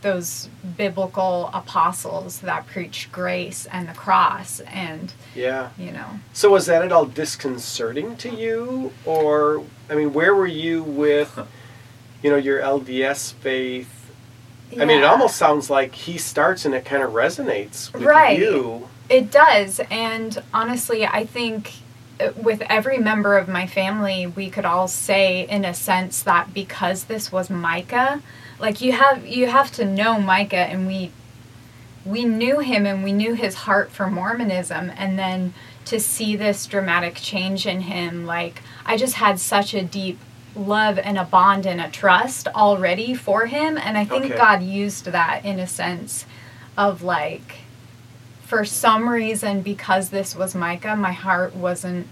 those 0.00 0.48
biblical 0.76 1.50
apostles 1.52 2.40
that 2.40 2.66
preached 2.68 3.10
grace 3.10 3.66
and 3.72 3.88
the 3.88 3.92
cross 3.92 4.60
and 4.60 5.12
Yeah. 5.34 5.70
you 5.76 5.90
know 5.90 6.20
So 6.32 6.50
was 6.50 6.66
that 6.66 6.84
at 6.84 6.92
all 6.92 7.04
disconcerting 7.04 8.16
to 8.18 8.30
you, 8.30 8.92
or 9.04 9.64
I 9.90 9.94
mean, 9.96 10.12
where 10.12 10.34
were 10.34 10.46
you 10.46 10.82
with, 10.84 11.38
you 12.22 12.30
know, 12.30 12.36
your 12.36 12.60
LDS 12.60 13.32
faith? 13.34 13.94
I 14.80 14.84
mean, 14.84 14.98
it 14.98 15.04
almost 15.04 15.36
sounds 15.36 15.70
like 15.70 15.94
he 15.94 16.18
starts 16.18 16.64
and 16.64 16.74
it 16.74 16.84
kind 16.84 17.02
of 17.02 17.12
resonates 17.12 17.92
with 17.92 18.02
Right. 18.02 18.38
you. 18.38 18.88
It 19.08 19.30
does. 19.30 19.80
And 19.90 20.40
honestly, 20.52 21.06
I 21.06 21.24
think 21.24 21.72
uh, 22.20 22.32
with 22.36 22.60
every 22.68 22.98
member 22.98 23.38
of 23.38 23.48
my 23.48 23.66
family, 23.66 24.26
we 24.26 24.50
could 24.50 24.66
all 24.66 24.86
say 24.86 25.46
in 25.48 25.64
a 25.64 25.72
sense 25.72 26.22
that 26.24 26.52
because 26.52 27.04
this 27.04 27.32
was 27.32 27.48
Micah, 27.48 28.20
like 28.58 28.80
you 28.80 28.92
have 28.92 29.26
you 29.26 29.46
have 29.46 29.70
to 29.72 29.84
know 29.84 30.20
Micah 30.20 30.56
and 30.56 30.86
we 30.86 31.10
we 32.04 32.24
knew 32.24 32.60
him 32.60 32.86
and 32.86 33.04
we 33.04 33.12
knew 33.12 33.34
his 33.34 33.54
heart 33.54 33.90
for 33.90 34.08
Mormonism 34.08 34.90
and 34.96 35.18
then 35.18 35.52
to 35.84 36.00
see 36.00 36.36
this 36.36 36.66
dramatic 36.66 37.16
change 37.16 37.66
in 37.66 37.82
him 37.82 38.26
like 38.26 38.62
I 38.84 38.96
just 38.96 39.14
had 39.14 39.40
such 39.40 39.74
a 39.74 39.82
deep 39.82 40.18
love 40.56 40.98
and 40.98 41.18
a 41.18 41.24
bond 41.24 41.66
and 41.66 41.80
a 41.80 41.90
trust 41.90 42.48
already 42.48 43.14
for 43.14 43.46
him 43.46 43.78
and 43.78 43.96
I 43.96 44.04
think 44.04 44.26
Okay. 44.26 44.36
God 44.36 44.62
used 44.62 45.04
that 45.06 45.44
in 45.44 45.58
a 45.60 45.66
sense 45.66 46.26
of 46.76 47.02
like 47.02 47.58
for 48.42 48.64
some 48.64 49.08
reason 49.08 49.60
because 49.62 50.08
this 50.10 50.34
was 50.34 50.54
Micah 50.54 50.96
my 50.96 51.12
heart 51.12 51.54
wasn't 51.54 52.06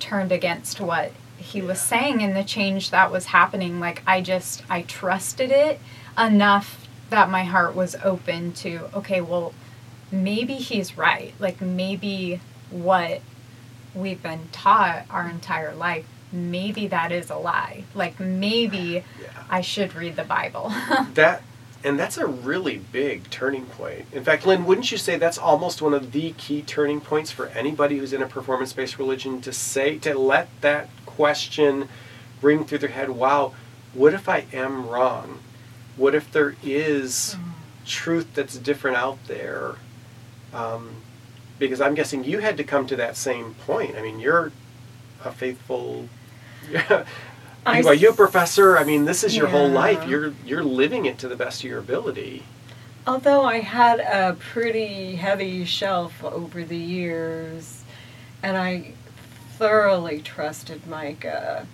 turned 0.00 0.32
against 0.32 0.80
what 0.80 1.12
he 1.38 1.62
was 1.62 1.80
saying 1.80 2.22
and 2.22 2.36
the 2.36 2.44
change 2.44 2.90
that 2.90 3.10
was 3.10 3.26
happening 3.26 3.80
like 3.80 4.02
I 4.06 4.20
just 4.20 4.62
I 4.68 4.82
trusted 4.82 5.50
it 5.50 5.80
enough 6.18 6.86
that 7.10 7.30
my 7.30 7.44
heart 7.44 7.74
was 7.74 7.96
open 8.04 8.52
to 8.54 8.90
okay 8.94 9.20
well 9.20 9.54
maybe 10.10 10.54
he's 10.54 10.96
right. 10.96 11.34
Like 11.38 11.60
maybe 11.60 12.40
what 12.70 13.20
we've 13.94 14.22
been 14.22 14.48
taught 14.52 15.04
our 15.10 15.28
entire 15.28 15.74
life 15.74 16.06
maybe 16.30 16.88
that 16.88 17.10
is 17.12 17.30
a 17.30 17.36
lie. 17.36 17.84
Like 17.94 18.20
maybe 18.20 19.04
Yeah. 19.20 19.28
I 19.48 19.60
should 19.62 19.94
read 19.94 20.16
the 20.16 20.24
Bible. 20.24 20.72
That 21.14 21.42
and 21.84 21.98
that's 21.98 22.16
a 22.16 22.26
really 22.26 22.78
big 22.78 23.30
turning 23.30 23.66
point. 23.66 24.06
In 24.12 24.24
fact, 24.24 24.44
Lynn, 24.46 24.64
wouldn't 24.64 24.90
you 24.90 24.98
say 24.98 25.16
that's 25.16 25.38
almost 25.38 25.80
one 25.80 25.94
of 25.94 26.12
the 26.12 26.32
key 26.32 26.62
turning 26.62 27.00
points 27.00 27.30
for 27.30 27.46
anybody 27.48 27.98
who's 27.98 28.12
in 28.12 28.22
a 28.22 28.26
performance-based 28.26 28.98
religion 28.98 29.40
to 29.42 29.52
say 29.52 29.96
to 29.98 30.18
let 30.18 30.48
that 30.60 30.88
question 31.06 31.88
ring 32.42 32.64
through 32.64 32.78
their 32.78 32.90
head, 32.90 33.10
wow, 33.10 33.54
what 33.94 34.12
if 34.12 34.28
I 34.28 34.46
am 34.52 34.88
wrong? 34.88 35.38
What 35.96 36.14
if 36.14 36.30
there 36.32 36.56
is 36.64 37.36
truth 37.86 38.34
that's 38.34 38.58
different 38.58 38.96
out 38.96 39.18
there? 39.26 39.76
Um, 40.52 40.96
because 41.58 41.80
I'm 41.80 41.94
guessing 41.94 42.24
you 42.24 42.38
had 42.38 42.56
to 42.56 42.64
come 42.64 42.86
to 42.88 42.96
that 42.96 43.16
same 43.16 43.54
point. 43.54 43.96
I 43.96 44.02
mean, 44.02 44.18
you're 44.18 44.52
a 45.24 45.30
faithful 45.30 46.08
I 47.66 47.82
Are 47.82 47.94
you 47.94 48.10
a 48.10 48.14
professor? 48.14 48.78
I 48.78 48.84
mean, 48.84 49.04
this 49.04 49.24
is 49.24 49.36
your 49.36 49.48
whole 49.48 49.68
life. 49.68 50.06
You're 50.06 50.32
you're 50.44 50.64
living 50.64 51.04
it 51.06 51.18
to 51.18 51.28
the 51.28 51.36
best 51.36 51.62
of 51.62 51.70
your 51.70 51.78
ability. 51.78 52.42
Although 53.06 53.42
I 53.42 53.60
had 53.60 54.00
a 54.00 54.36
pretty 54.38 55.16
heavy 55.16 55.64
shelf 55.64 56.22
over 56.22 56.64
the 56.64 56.76
years, 56.76 57.82
and 58.42 58.56
I 58.56 58.92
thoroughly 59.56 60.20
trusted 60.20 60.86
Micah, 60.86 61.66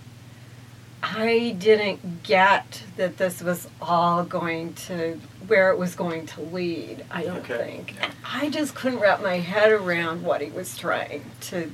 I 1.03 1.55
didn't 1.59 2.23
get 2.23 2.83
that 2.97 3.17
this 3.17 3.41
was 3.41 3.67
all 3.81 4.23
going 4.23 4.73
to 4.73 5.19
where 5.47 5.69
it 5.71 5.77
was 5.77 5.93
going 5.93 6.25
to 6.27 6.41
lead. 6.41 7.05
I 7.11 7.23
don't 7.23 7.37
Okay. 7.37 7.57
think. 7.57 7.95
I 8.25 8.49
just 8.49 8.73
couldn't 8.73 8.99
wrap 8.99 9.21
my 9.21 9.37
head 9.37 9.71
around 9.71 10.23
what 10.23 10.41
he 10.41 10.49
was 10.49 10.77
trying 10.77 11.23
to 11.41 11.71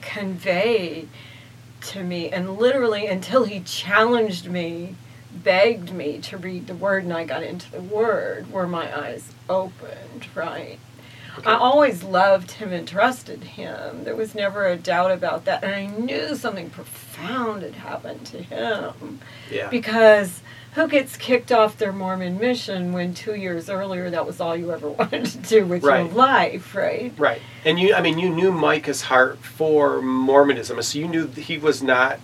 convey 0.00 1.08
to 1.80 2.02
me, 2.02 2.30
and 2.30 2.58
literally 2.58 3.06
until 3.06 3.44
he 3.44 3.60
challenged 3.60 4.48
me 4.48 4.94
begged 5.32 5.92
me 5.92 6.18
to 6.18 6.36
read 6.36 6.66
the 6.66 6.74
word 6.74 7.04
and 7.04 7.12
I 7.12 7.24
got 7.24 7.42
into 7.42 7.70
the 7.70 7.80
word 7.80 8.50
were 8.50 8.66
my 8.66 8.98
eyes 8.98 9.32
opened, 9.48 10.26
right? 10.34 10.78
Okay. 11.38 11.50
I 11.50 11.54
always 11.54 12.02
loved 12.02 12.52
him 12.52 12.72
and 12.72 12.88
trusted 12.88 13.44
him. 13.44 14.02
There 14.04 14.16
was 14.16 14.34
never 14.34 14.66
a 14.66 14.76
doubt 14.76 15.12
about 15.12 15.44
that. 15.44 15.62
And 15.62 15.72
I 15.72 15.86
knew 15.86 16.34
something 16.34 16.68
profound 16.70 17.62
had 17.62 17.76
happened 17.76 18.26
to 18.26 18.42
him. 18.42 19.20
Yeah. 19.50 19.68
Because 19.68 20.40
who 20.74 20.86
gets 20.86 21.16
kicked 21.16 21.50
off 21.50 21.76
their 21.78 21.92
Mormon 21.92 22.38
mission 22.38 22.92
when 22.92 23.14
two 23.14 23.34
years 23.34 23.68
earlier 23.68 24.10
that 24.10 24.26
was 24.26 24.40
all 24.40 24.56
you 24.56 24.70
ever 24.72 24.88
wanted 24.98 25.24
to 25.26 25.38
do 25.38 25.66
with 25.66 25.82
Right. 25.82 26.04
your 26.06 26.14
life, 26.14 26.74
right? 26.74 27.12
Right. 27.16 27.40
And 27.64 27.78
you 27.78 27.94
I 27.94 28.00
mean 28.02 28.18
you 28.18 28.30
knew 28.30 28.52
Micah's 28.52 29.02
heart 29.02 29.38
for 29.38 30.00
Mormonism. 30.02 30.80
So 30.82 30.98
you 30.98 31.08
knew 31.08 31.26
he 31.28 31.58
was 31.58 31.82
not 31.82 32.20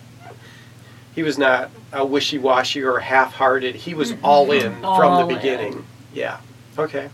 he 1.14 1.22
was 1.22 1.38
not 1.38 1.70
a 1.92 2.04
wishy-washy 2.04 2.82
or 2.82 2.98
half-hearted. 2.98 3.76
He 3.76 3.94
was 3.94 4.14
all 4.22 4.50
in 4.50 4.72
from 4.80 4.84
All 4.84 5.26
the 5.26 5.32
in. 5.32 5.36
beginning. 5.40 5.86
Yeah. 6.12 6.38
Okay. 6.76 7.08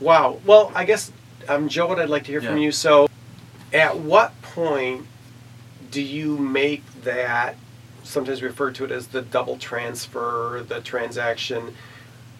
Wow. 0.00 0.40
Well, 0.44 0.72
I 0.74 0.84
guess 0.84 1.10
um 1.48 1.68
Joe 1.68 1.86
what 1.88 1.98
I'd 2.00 2.08
like 2.08 2.24
to 2.24 2.32
hear 2.32 2.40
from 2.42 2.58
you. 2.58 2.70
So 2.72 3.08
at 3.72 3.98
what 3.98 4.40
point 4.42 5.06
do 5.90 6.00
you 6.02 6.36
make 6.36 6.82
that 7.02 7.56
sometimes 8.04 8.42
referred 8.42 8.74
to 8.76 8.84
it 8.84 8.90
as 8.90 9.08
the 9.08 9.22
double 9.22 9.56
transfer, 9.56 10.64
the 10.68 10.80
transaction 10.80 11.74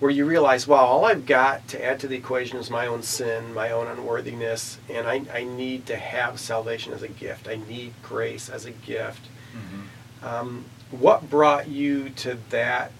where 0.00 0.10
you 0.10 0.26
realize, 0.26 0.66
wow, 0.66 0.84
all 0.84 1.04
I've 1.04 1.24
got 1.24 1.66
to 1.68 1.82
add 1.82 2.00
to 2.00 2.08
the 2.08 2.16
equation 2.16 2.58
is 2.58 2.70
my 2.70 2.86
own 2.86 3.02
sin, 3.02 3.54
my 3.54 3.70
own 3.70 3.86
unworthiness, 3.86 4.78
and 4.90 5.06
I, 5.06 5.22
I 5.32 5.44
need 5.44 5.86
to 5.86 5.96
have 5.96 6.38
salvation 6.38 6.92
as 6.92 7.02
a 7.02 7.08
gift. 7.08 7.48
I 7.48 7.56
need 7.68 7.94
grace 8.02 8.48
as 8.48 8.66
a 8.66 8.70
gift. 8.72 9.20
Mhm. 9.54 10.26
Um, 10.26 10.64
what 10.90 11.30
brought 11.30 11.68
you 11.68 12.10
to 12.10 12.38
that 12.50 12.92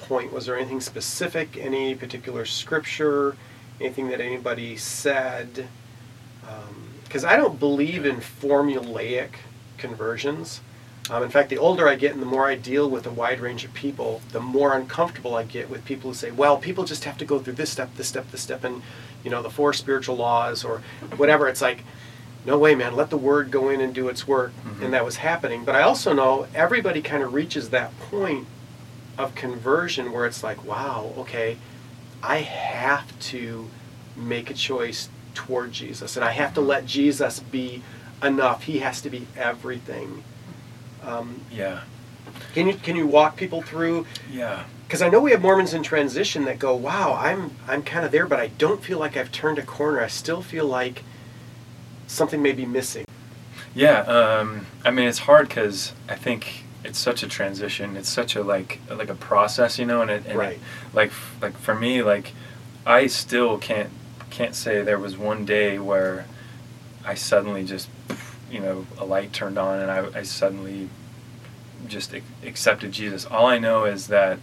point? 0.00 0.32
Was 0.32 0.46
there 0.46 0.56
anything 0.56 0.80
specific, 0.80 1.56
any 1.56 1.94
particular 1.94 2.44
scripture, 2.46 3.36
anything 3.80 4.08
that 4.08 4.20
anybody 4.20 4.76
said? 4.76 5.68
Because 7.04 7.24
I 7.24 7.36
don't 7.36 7.58
believe 7.58 8.06
in 8.06 8.16
formulaic 8.16 9.30
conversions. 9.78 10.60
Um, 11.10 11.24
in 11.24 11.30
fact, 11.30 11.48
the 11.48 11.58
older 11.58 11.88
I 11.88 11.96
get 11.96 12.12
and 12.12 12.22
the 12.22 12.26
more 12.26 12.46
I 12.46 12.54
deal 12.54 12.88
with 12.88 13.04
a 13.04 13.10
wide 13.10 13.40
range 13.40 13.64
of 13.64 13.74
people, 13.74 14.22
the 14.30 14.38
more 14.40 14.74
uncomfortable 14.74 15.34
I 15.34 15.42
get 15.42 15.68
with 15.68 15.84
people 15.84 16.10
who 16.10 16.14
say, 16.14 16.30
well, 16.30 16.56
people 16.56 16.84
just 16.84 17.02
have 17.02 17.18
to 17.18 17.24
go 17.24 17.40
through 17.40 17.54
this 17.54 17.70
step, 17.70 17.94
this 17.96 18.06
step, 18.06 18.30
this 18.30 18.40
step, 18.42 18.62
and, 18.62 18.80
you 19.24 19.30
know, 19.30 19.42
the 19.42 19.50
four 19.50 19.72
spiritual 19.72 20.16
laws 20.16 20.64
or 20.64 20.82
whatever. 21.16 21.48
It's 21.48 21.60
like, 21.60 21.82
no 22.46 22.56
way, 22.58 22.76
man, 22.76 22.94
let 22.94 23.10
the 23.10 23.16
word 23.16 23.50
go 23.50 23.68
in 23.70 23.80
and 23.80 23.92
do 23.92 24.08
its 24.08 24.26
work. 24.26 24.52
Mhm. 24.64 24.84
And 24.84 24.94
that 24.94 25.04
was 25.04 25.16
happening. 25.16 25.64
But 25.64 25.74
I 25.74 25.82
also 25.82 26.12
know 26.12 26.46
everybody 26.54 27.02
kind 27.02 27.24
of 27.24 27.34
reaches 27.34 27.70
that 27.70 27.98
point 27.98 28.46
of 29.18 29.34
conversion 29.34 30.12
where 30.12 30.26
it's 30.26 30.44
like, 30.44 30.64
wow, 30.64 31.12
okay, 31.18 31.56
I 32.22 32.38
have 32.38 33.18
to 33.30 33.68
make 34.16 34.48
a 34.48 34.54
choice 34.54 35.08
toward 35.34 35.72
Jesus. 35.72 36.16
And 36.16 36.24
I 36.24 36.30
have 36.32 36.54
to 36.54 36.60
let 36.60 36.86
Jesus 36.86 37.40
be 37.40 37.82
enough. 38.22 38.62
He 38.64 38.78
has 38.78 39.00
to 39.02 39.10
be 39.10 39.26
everything. 39.36 40.22
Um, 41.04 41.40
Yeah. 41.50 41.80
can 42.54 42.66
you 42.66 42.74
can 42.74 42.96
you 42.96 43.06
walk 43.06 43.36
people 43.36 43.62
through? 43.62 44.06
Yeah. 44.30 44.64
Because 44.86 45.02
I 45.02 45.08
know 45.08 45.20
we 45.20 45.30
have 45.30 45.40
Mormons 45.40 45.72
in 45.72 45.82
transition 45.84 46.44
that 46.46 46.58
go, 46.58 46.74
"Wow, 46.74 47.14
I'm 47.20 47.52
I'm 47.68 47.82
kind 47.82 48.04
of 48.04 48.10
there, 48.10 48.26
but 48.26 48.40
I 48.40 48.48
don't 48.48 48.82
feel 48.82 48.98
like 48.98 49.16
I've 49.16 49.30
turned 49.30 49.58
a 49.58 49.62
corner. 49.62 50.00
I 50.00 50.08
still 50.08 50.42
feel 50.42 50.66
like 50.66 51.04
something 52.06 52.42
may 52.42 52.52
be 52.52 52.66
missing." 52.66 53.04
Yeah, 53.74 54.00
um, 54.00 54.66
I 54.84 54.90
mean 54.90 55.06
it's 55.08 55.20
hard 55.20 55.48
because 55.48 55.92
I 56.08 56.16
think 56.16 56.64
it's 56.84 56.98
such 56.98 57.22
a 57.22 57.28
transition. 57.28 57.96
It's 57.96 58.08
such 58.08 58.34
a 58.34 58.42
like 58.42 58.80
like 58.90 59.10
a 59.10 59.14
process, 59.14 59.78
you 59.78 59.86
know, 59.86 60.02
and 60.02 60.10
it, 60.10 60.24
and 60.26 60.36
Right. 60.38 60.56
it, 60.56 60.60
like 60.92 61.12
like 61.40 61.56
for 61.56 61.74
me, 61.74 62.02
like 62.02 62.32
I 62.84 63.06
still 63.06 63.58
can't 63.58 63.90
can't 64.30 64.54
say 64.56 64.82
there 64.82 64.98
was 64.98 65.16
one 65.16 65.44
day 65.44 65.78
where 65.78 66.26
I 67.04 67.14
suddenly 67.14 67.64
just 67.64 67.88
you 68.50 68.60
know 68.60 68.86
a 68.98 69.04
light 69.04 69.32
turned 69.32 69.58
on 69.58 69.80
and 69.80 69.90
I, 69.90 70.20
I 70.20 70.22
suddenly 70.22 70.88
just 71.86 72.14
accepted 72.42 72.92
Jesus. 72.92 73.26
All 73.26 73.46
I 73.46 73.58
know 73.58 73.84
is 73.84 74.08
that 74.08 74.38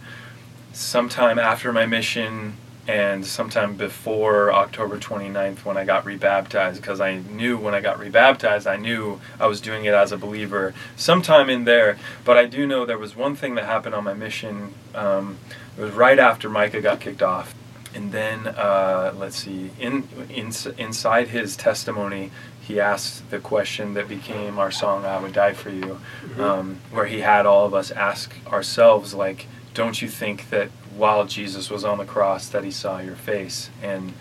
sometime 0.72 1.38
after 1.38 1.72
my 1.72 1.86
mission 1.86 2.56
and 2.86 3.26
sometime 3.26 3.76
before 3.76 4.50
October 4.50 4.98
29th 4.98 5.58
when 5.64 5.76
I 5.76 5.84
got 5.84 6.06
rebaptized 6.06 6.80
because 6.80 7.00
I 7.00 7.18
knew 7.18 7.58
when 7.58 7.74
I 7.74 7.80
got 7.80 7.98
rebaptized 7.98 8.66
I 8.66 8.76
knew 8.76 9.20
I 9.38 9.46
was 9.46 9.60
doing 9.60 9.84
it 9.84 9.92
as 9.92 10.10
a 10.10 10.16
believer 10.16 10.72
sometime 10.96 11.50
in 11.50 11.64
there 11.64 11.98
but 12.24 12.38
I 12.38 12.46
do 12.46 12.66
know 12.66 12.86
there 12.86 12.96
was 12.96 13.14
one 13.14 13.36
thing 13.36 13.56
that 13.56 13.66
happened 13.66 13.94
on 13.94 14.04
my 14.04 14.14
mission 14.14 14.72
um, 14.94 15.36
it 15.76 15.82
was 15.82 15.92
right 15.92 16.18
after 16.18 16.48
Micah 16.48 16.80
got 16.80 17.00
kicked 17.00 17.22
off 17.22 17.54
and 17.94 18.10
then 18.12 18.46
uh, 18.46 19.12
let's 19.16 19.36
see 19.36 19.70
in, 19.78 20.08
in 20.30 20.50
inside 20.78 21.28
his 21.28 21.56
testimony 21.56 22.30
he 22.68 22.78
asked 22.78 23.30
the 23.30 23.40
question 23.40 23.94
that 23.94 24.08
became 24.08 24.58
our 24.58 24.70
song 24.70 25.04
I 25.04 25.18
would 25.18 25.32
die 25.32 25.54
for 25.54 25.70
you 25.70 25.98
um, 26.38 26.78
where 26.92 27.06
he 27.06 27.20
had 27.20 27.46
all 27.46 27.66
of 27.66 27.74
us 27.74 27.90
ask 27.90 28.34
ourselves 28.46 29.14
like 29.14 29.46
don't 29.74 30.00
you 30.00 30.08
think 30.08 30.50
that 30.50 30.70
while 30.98 31.24
Jesus 31.24 31.70
was 31.70 31.84
on 31.84 31.98
the 31.98 32.04
cross 32.04 32.48
that 32.48 32.64
he 32.64 32.70
saw 32.70 32.98
your 32.98 33.14
face. 33.14 33.70
And 33.82 34.12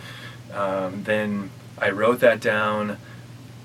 um, 0.53 1.03
then 1.03 1.49
I 1.77 1.89
wrote 1.89 2.19
that 2.19 2.39
down 2.39 2.97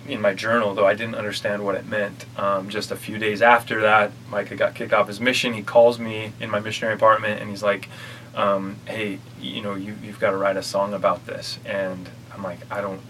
in 0.09 0.21
my 0.21 0.35
journal, 0.35 0.75
though 0.75 0.87
I 0.87 0.95
didn't 0.95 1.15
understand 1.15 1.65
what 1.65 1.77
it 1.77 1.87
meant. 1.87 2.25
Um, 2.37 2.71
just 2.71 2.91
a 2.91 2.97
few 2.97 3.19
days 3.19 3.43
after 3.43 3.83
that, 3.83 4.11
Micah 4.31 4.57
got 4.57 4.75
kicked 4.75 4.93
off 4.93 5.07
his 5.07 5.21
mission. 5.21 5.53
He 5.53 5.63
calls 5.63 5.99
me 5.99 6.33
in 6.41 6.51
my 6.51 6.59
missionary 6.59 6.95
apartment 6.95 7.41
and 7.41 7.51
he's 7.51 7.63
like, 7.63 7.89
um, 8.35 8.77
"Hey, 8.87 9.19
you 9.41 9.63
know, 9.63 9.75
you 9.75 9.95
you've 10.03 10.19
got 10.19 10.31
to 10.31 10.37
write 10.37 10.57
a 10.57 10.63
song 10.63 10.95
about 10.95 11.27
this." 11.27 11.59
And 11.65 12.09
I'm 12.35 12.43
like, 12.43 12.61
"I 12.71 12.81
don't." 12.81 13.01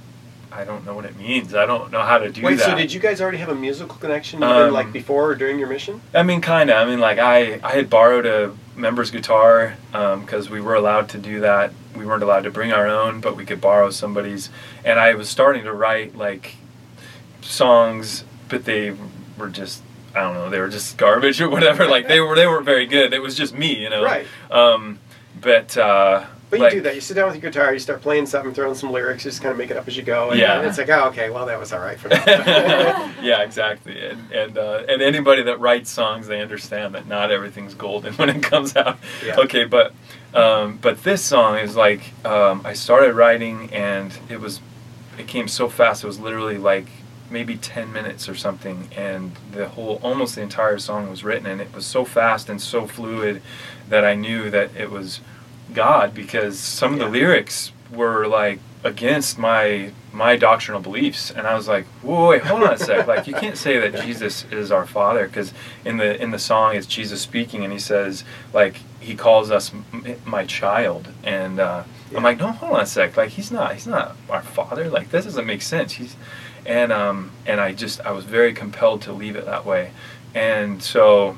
I 0.55 0.65
don't 0.65 0.85
know 0.85 0.95
what 0.95 1.05
it 1.05 1.17
means. 1.17 1.55
I 1.55 1.67
don't 1.67 1.91
know 1.91 2.03
how 2.03 2.19
to 2.19 2.31
do 2.31 2.43
Wait, 2.43 2.57
that. 2.57 2.65
so 2.67 2.77
did 2.77 2.93
you 2.93 3.01
guys 3.01 3.21
already 3.21 3.39
have 3.39 3.49
a 3.49 3.55
musical 3.55 3.97
connection, 3.97 4.43
Um, 4.43 4.73
like 4.73 4.93
before 4.93 5.31
or 5.31 5.35
during 5.35 5.59
your 5.59 5.69
mission? 5.69 6.01
I 6.15 6.23
mean, 6.23 6.41
kind 6.41 6.71
of. 6.71 6.77
I 6.77 6.89
mean, 6.89 7.01
like 7.01 7.19
I, 7.19 7.61
I 7.63 7.73
had 7.73 7.89
borrowed 7.89 8.27
a 8.27 8.55
member's 8.77 9.11
guitar 9.11 9.75
because 9.93 10.51
we 10.51 10.61
were 10.61 10.75
allowed 10.75 11.09
to 11.11 11.19
do 11.19 11.41
that. 11.41 11.73
We 11.97 12.07
weren't 12.07 12.23
allowed 12.23 12.45
to 12.45 12.51
bring 12.51 12.73
our 12.73 12.87
own, 12.87 13.21
but 13.21 13.37
we 13.37 13.45
could 13.45 13.61
borrow 13.61 13.91
somebody's. 13.91 14.51
And 14.85 14.99
I 14.99 15.15
was 15.15 15.29
starting 15.29 15.65
to 15.65 15.73
write 15.73 16.17
like 16.17 16.57
songs, 17.41 18.25
but 18.49 18.65
they 18.65 18.95
were 19.39 19.49
just 19.49 19.83
I 20.15 20.21
don't 20.21 20.35
know. 20.35 20.51
They 20.51 20.61
were 20.61 20.69
just 20.69 20.99
garbage 20.99 21.41
or 21.41 21.49
whatever. 21.49 21.87
Like 21.87 22.09
they 22.09 22.21
were 22.21 22.35
they 22.35 22.47
weren't 22.47 22.67
very 22.67 22.87
good. 22.87 23.13
It 23.13 23.21
was 23.21 23.35
just 23.35 23.55
me, 23.55 23.83
you 23.83 23.91
know. 23.91 24.05
Right. 24.05 24.27
Um, 24.51 24.99
but 25.41 25.77
uh, 25.77 26.25
But 26.53 26.59
you 26.59 26.65
like- 26.65 26.73
do 26.75 26.81
that. 26.83 26.95
You 26.95 27.01
sit 27.01 27.15
down 27.15 27.33
with 27.33 27.43
your 27.43 27.51
guitar, 27.51 27.73
you 27.73 27.79
start 27.79 28.03
playing 28.03 28.27
something, 28.27 28.53
throwing 28.53 28.75
some 28.75 28.93
lyrics, 28.93 29.25
you 29.25 29.31
just 29.31 29.41
kind 29.41 29.53
of 29.53 29.57
make 29.59 29.71
it 29.71 29.77
up 29.79 29.89
as 29.89 29.97
you 29.97 30.03
go. 30.03 30.31
And 30.31 30.39
Yeah. 30.39 30.61
it's 30.61 30.77
like, 30.77 30.91
oh, 30.91 31.05
okay, 31.09 31.31
well, 31.31 31.47
that 31.47 31.59
was 31.59 31.73
all 31.73 31.81
right 31.81 31.99
for 31.99 32.09
now. 32.09 32.23
yeah, 33.23 33.41
exactly. 33.43 33.99
And 34.07 34.31
and, 34.31 34.59
uh, 34.59 34.83
and 34.87 35.01
anybody 35.01 35.43
that 35.45 35.59
writes 35.61 35.89
songs, 35.89 36.27
they 36.27 36.43
understand 36.43 36.95
that 36.95 37.07
not 37.09 37.31
everything's 37.31 37.73
golden 37.73 38.13
when 38.19 38.29
it 38.29 38.43
comes 38.43 38.77
out. 38.77 38.99
Yeah. 39.25 39.37
Okay, 39.41 39.65
but 39.65 39.95
um, 40.35 40.79
but 40.83 41.03
this 41.05 41.23
song 41.25 41.57
is 41.57 41.75
like 41.75 42.13
um, 42.27 42.61
I 42.67 42.75
started 42.75 43.15
writing 43.15 43.71
and 43.73 44.13
it 44.29 44.39
was 44.39 44.61
it 45.19 45.27
came 45.27 45.49
so 45.49 45.71
fast. 45.71 46.05
It 46.05 46.07
was 46.07 46.21
literally 46.21 46.59
like 46.59 46.85
maybe 47.31 47.57
10 47.57 47.91
minutes 47.91 48.29
or 48.29 48.35
something 48.35 48.89
and 48.95 49.33
the 49.53 49.67
whole 49.69 49.99
almost 50.03 50.35
the 50.35 50.43
entire 50.43 50.79
song 50.79 51.09
was 51.09 51.25
written 51.25 51.47
and 51.47 51.63
it 51.63 51.75
was 51.75 51.87
so 51.87 52.05
fast 52.05 52.51
and 52.51 52.61
so 52.61 52.87
fluid 52.87 53.41
that 53.89 54.05
I 54.05 54.15
knew 54.15 54.51
that 54.51 54.77
it 54.77 54.91
was 54.91 55.21
God 55.75 56.15
because 56.15 56.59
some 56.59 56.93
of 56.95 56.99
the 56.99 57.09
lyrics 57.09 57.73
were 57.93 58.27
like 58.27 58.59
against 58.85 59.39
my 59.39 59.93
my 60.13 60.37
doctrinal 60.37 60.81
beliefs. 60.81 61.31
And 61.31 61.47
I 61.47 61.55
was 61.55 61.69
like 61.69 61.85
whoa 62.03 62.29
wait 62.31 62.43
hold 62.43 62.63
on 62.63 62.75
a 62.75 62.79
sec. 62.79 63.07
Like 63.13 63.27
you 63.27 63.35
can't 63.35 63.57
say 63.57 63.79
that 63.79 64.03
Jesus 64.05 64.45
is 64.51 64.71
our 64.73 64.87
father 64.87 65.27
because 65.27 65.53
in 65.85 65.97
the 65.97 66.21
in 66.21 66.31
the 66.31 66.39
song 66.39 66.75
it's 66.77 66.87
Jesus 66.87 67.21
speaking 67.21 67.65
and 67.65 67.73
he 67.73 67.79
says 67.79 68.25
like 68.53 68.77
he 69.01 69.15
calls 69.15 69.51
us 69.51 69.73
my 70.25 70.45
child. 70.47 71.09
And 71.25 71.61
uh, 71.61 71.85
Yeah. 72.11 72.19
I'm 72.19 72.25
like 72.25 72.39
no 72.39 72.53
hold 72.53 72.73
on 72.75 72.81
a 72.81 72.87
sec. 72.87 73.17
Like 73.17 73.31
he's 73.31 73.51
not 73.51 73.75
he's 73.75 73.87
not 73.87 74.17
our 74.29 74.43
father. 74.43 74.89
Like 74.91 75.11
this 75.11 75.25
doesn't 75.25 75.47
make 75.47 75.63
sense. 75.63 75.93
He's 75.95 76.17
and 76.67 76.93
um 76.93 77.31
and 77.47 77.61
I 77.61 77.73
just 77.73 78.01
I 78.01 78.11
was 78.13 78.25
very 78.25 78.53
compelled 78.53 79.03
to 79.03 79.13
leave 79.13 79.37
it 79.37 79.47
that 79.47 79.65
way. 79.65 79.93
And 80.35 80.83
so 80.83 81.37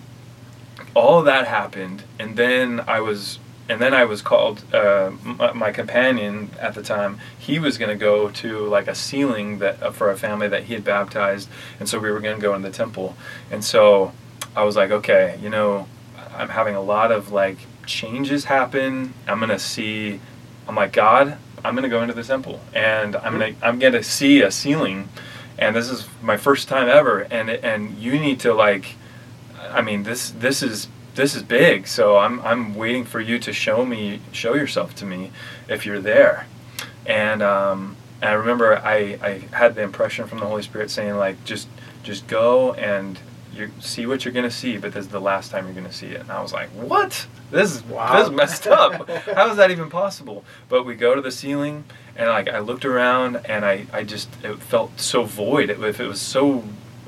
all 0.95 1.19
of 1.19 1.25
that 1.27 1.47
happened 1.47 2.05
and 2.19 2.37
then 2.37 2.81
I 2.87 3.01
was 3.01 3.39
and 3.69 3.81
then 3.81 3.95
I 3.95 4.05
was 4.05 4.21
called 4.21 4.63
uh, 4.75 5.13
my, 5.23 5.53
my 5.53 5.73
companion 5.73 6.51
at 6.61 6.75
the 6.75 6.83
time. 6.83 7.19
He 7.39 7.59
was 7.59 7.79
going 7.79 7.91
to 7.91 7.97
go 7.97 8.31
to 8.31 8.67
like 8.67 8.89
a 8.89 8.95
sealing 8.95 9.59
that 9.59 9.83
uh, 9.83 9.91
for 9.91 10.11
a 10.11 10.17
family 10.17 10.49
that 10.49 10.65
he 10.65 10.75
had 10.75 10.85
baptized 10.85 11.49
and 11.81 11.89
so 11.89 11.99
we 11.99 12.11
were 12.11 12.21
going 12.21 12.37
to 12.37 12.43
go 12.43 12.55
in 12.55 12.63
the 12.63 12.71
temple. 12.71 13.17
And 13.51 13.65
so 13.65 14.13
I 14.55 14.65
was 14.65 14.77
like 14.77 14.91
okay 14.91 15.39
you 15.43 15.51
know 15.51 15.89
I'm 16.37 16.51
having 16.51 16.75
a 16.75 16.83
lot 16.83 17.11
of 17.13 17.33
like 17.33 17.59
changes 17.87 18.45
happen. 18.47 19.15
I'm 19.27 19.39
going 19.39 19.51
to 19.51 19.59
see 19.59 20.21
I'm 20.69 20.75
like 20.75 20.93
God 20.93 21.39
I'm 21.65 21.75
going 21.75 21.85
to 21.85 21.89
go 21.89 22.03
into 22.03 22.15
the 22.15 22.25
temple 22.25 22.61
and 22.75 23.17
I'm 23.17 23.39
going 23.39 23.55
to 23.55 23.67
I'm 23.67 23.79
going 23.79 23.95
to 23.95 24.03
see 24.03 24.43
a 24.43 24.51
sealing 24.51 25.09
and 25.59 25.75
this 25.75 25.89
is 25.89 26.07
my 26.21 26.37
first 26.37 26.69
time 26.69 26.89
ever 26.89 27.23
and 27.31 27.49
and 27.49 27.97
you 27.97 28.19
need 28.19 28.41
to 28.41 28.53
like 28.53 28.97
I 29.71 29.81
mean 29.81 30.03
this 30.03 30.31
this 30.31 30.63
is 30.63 30.89
this 31.15 31.35
is 31.35 31.43
big 31.43 31.87
so 31.87 32.17
I'm 32.19 32.41
I'm 32.43 32.75
waiting 32.75 33.05
for 33.05 33.21
you 33.21 33.39
to 33.41 33.53
show 33.53 33.85
me 33.85 34.21
show 34.33 34.55
yourself 34.55 34.95
to 34.97 35.05
me 35.05 35.31
if 35.69 35.87
you're 35.87 36.01
there. 36.01 36.47
And 37.07 37.43
um 37.43 37.97
and 38.21 38.31
I 38.31 38.33
remember 38.35 38.77
I 38.79 39.19
I 39.23 39.31
had 39.53 39.75
the 39.75 39.83
impression 39.83 40.27
from 40.27 40.39
the 40.41 40.47
Holy 40.47 40.63
Spirit 40.63 40.91
saying 40.91 41.15
like 41.17 41.45
just 41.45 41.69
just 42.03 42.27
go 42.27 42.73
and 42.75 43.19
you 43.55 43.71
see 43.81 44.05
what 44.05 44.25
you're 44.25 44.35
gonna 44.35 44.51
see 44.51 44.77
but 44.79 44.93
this 44.93 45.05
is 45.07 45.13
the 45.13 45.21
last 45.21 45.51
time 45.53 45.67
you're 45.67 45.75
gonna 45.75 45.93
see 45.93 46.09
it. 46.09 46.21
And 46.21 46.31
I 46.33 46.43
was 46.43 46.53
like 46.53 46.71
what? 46.71 47.27
This 47.51 47.73
is 47.73 47.83
Wow. 47.85 48.17
this 48.19 48.27
is 48.29 48.33
messed 48.35 48.67
up. 48.67 49.09
How 49.35 49.51
is 49.51 49.57
that 49.59 49.71
even 49.71 49.91
possible? 49.91 50.45
But 50.69 50.85
we 50.85 50.95
go 50.97 51.15
to 51.15 51.21
the 51.21 51.31
sealing 51.31 51.85
and 52.17 52.29
like 52.29 52.49
I 52.49 52.59
looked 52.59 52.85
around 52.85 53.37
and 53.45 53.65
I, 53.65 53.87
I 53.93 54.03
just 54.03 54.29
it 54.43 54.59
felt 54.61 54.99
so 54.99 55.25
void. 55.25 55.71
It, 55.71 55.79
it 55.81 55.99
was 56.09 56.21
so 56.21 56.65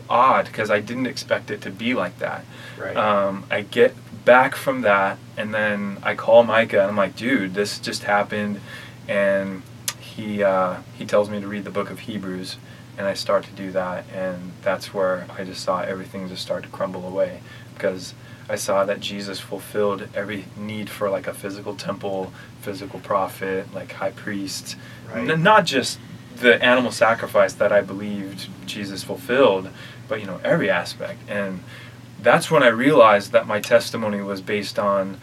odd 0.09 0.47
because 0.47 0.71
I 0.71 0.81
didn't 0.81 1.07
expect 1.07 1.51
it 1.51 1.61
to 1.63 1.71
be 1.71 1.95
like 1.95 2.19
that 2.19 2.45
right. 2.79 2.97
um, 2.97 3.45
I 3.51 3.63
get 3.63 3.95
back 4.25 4.57
from 4.57 4.81
that, 4.83 5.19
and 5.37 5.55
then 5.55 5.99
I 6.03 6.15
call 6.17 6.43
Micah, 6.43 6.81
and 6.81 6.91
I'm 6.91 6.97
like, 6.97 7.15
dude, 7.17 7.55
this 7.55 7.79
just 7.79 8.03
happened, 8.05 8.61
and 9.09 9.63
he 10.01 10.43
uh, 10.43 10.79
he 10.99 11.07
tells 11.07 11.31
me 11.31 11.41
to 11.41 11.47
read 11.47 11.65
the 11.65 11.71
book 11.71 11.91
of 11.91 12.01
Hebrews, 12.01 12.57
and 12.99 13.07
I 13.07 13.15
start 13.15 13.45
to 13.45 13.53
do 13.53 13.71
that, 13.73 14.05
and 14.13 14.53
that's 14.63 14.93
where 14.93 15.27
I 15.39 15.45
just 15.45 15.63
saw 15.63 15.81
everything 15.83 16.29
just 16.29 16.43
start 16.43 16.65
to 16.65 16.69
crumble 16.71 17.07
away, 17.07 17.41
because 17.75 18.15
I 18.49 18.57
saw 18.57 18.85
that 18.85 19.01
Jesus 19.01 19.39
fulfilled 19.41 20.09
every 20.15 20.47
need 20.57 20.91
for 20.91 21.09
like 21.11 21.27
a 21.27 21.35
physical 21.35 21.75
temple, 21.75 22.33
physical 22.61 23.01
prophet, 23.01 23.73
like 23.75 23.93
high 23.93 24.11
priest, 24.13 24.77
Right. 25.09 25.31
N- 25.31 25.43
not 25.43 25.67
just 25.67 26.01
the 26.39 26.61
animal 26.63 26.91
sacrifice 26.91 27.53
that 27.55 27.73
I 27.73 27.81
believed 27.81 28.49
Jesus 28.67 29.05
fulfilled, 29.05 29.71
but 30.09 30.21
you 30.21 30.27
know 30.27 30.41
every 30.45 30.71
aspect 30.71 31.19
and 31.29 31.63
that's 32.21 32.51
when 32.51 32.63
I 32.63 32.69
realized 32.69 33.33
that 33.33 33.47
my 33.47 33.61
testimony 33.61 34.21
was 34.21 34.41
based 34.41 34.79
on 34.79 35.21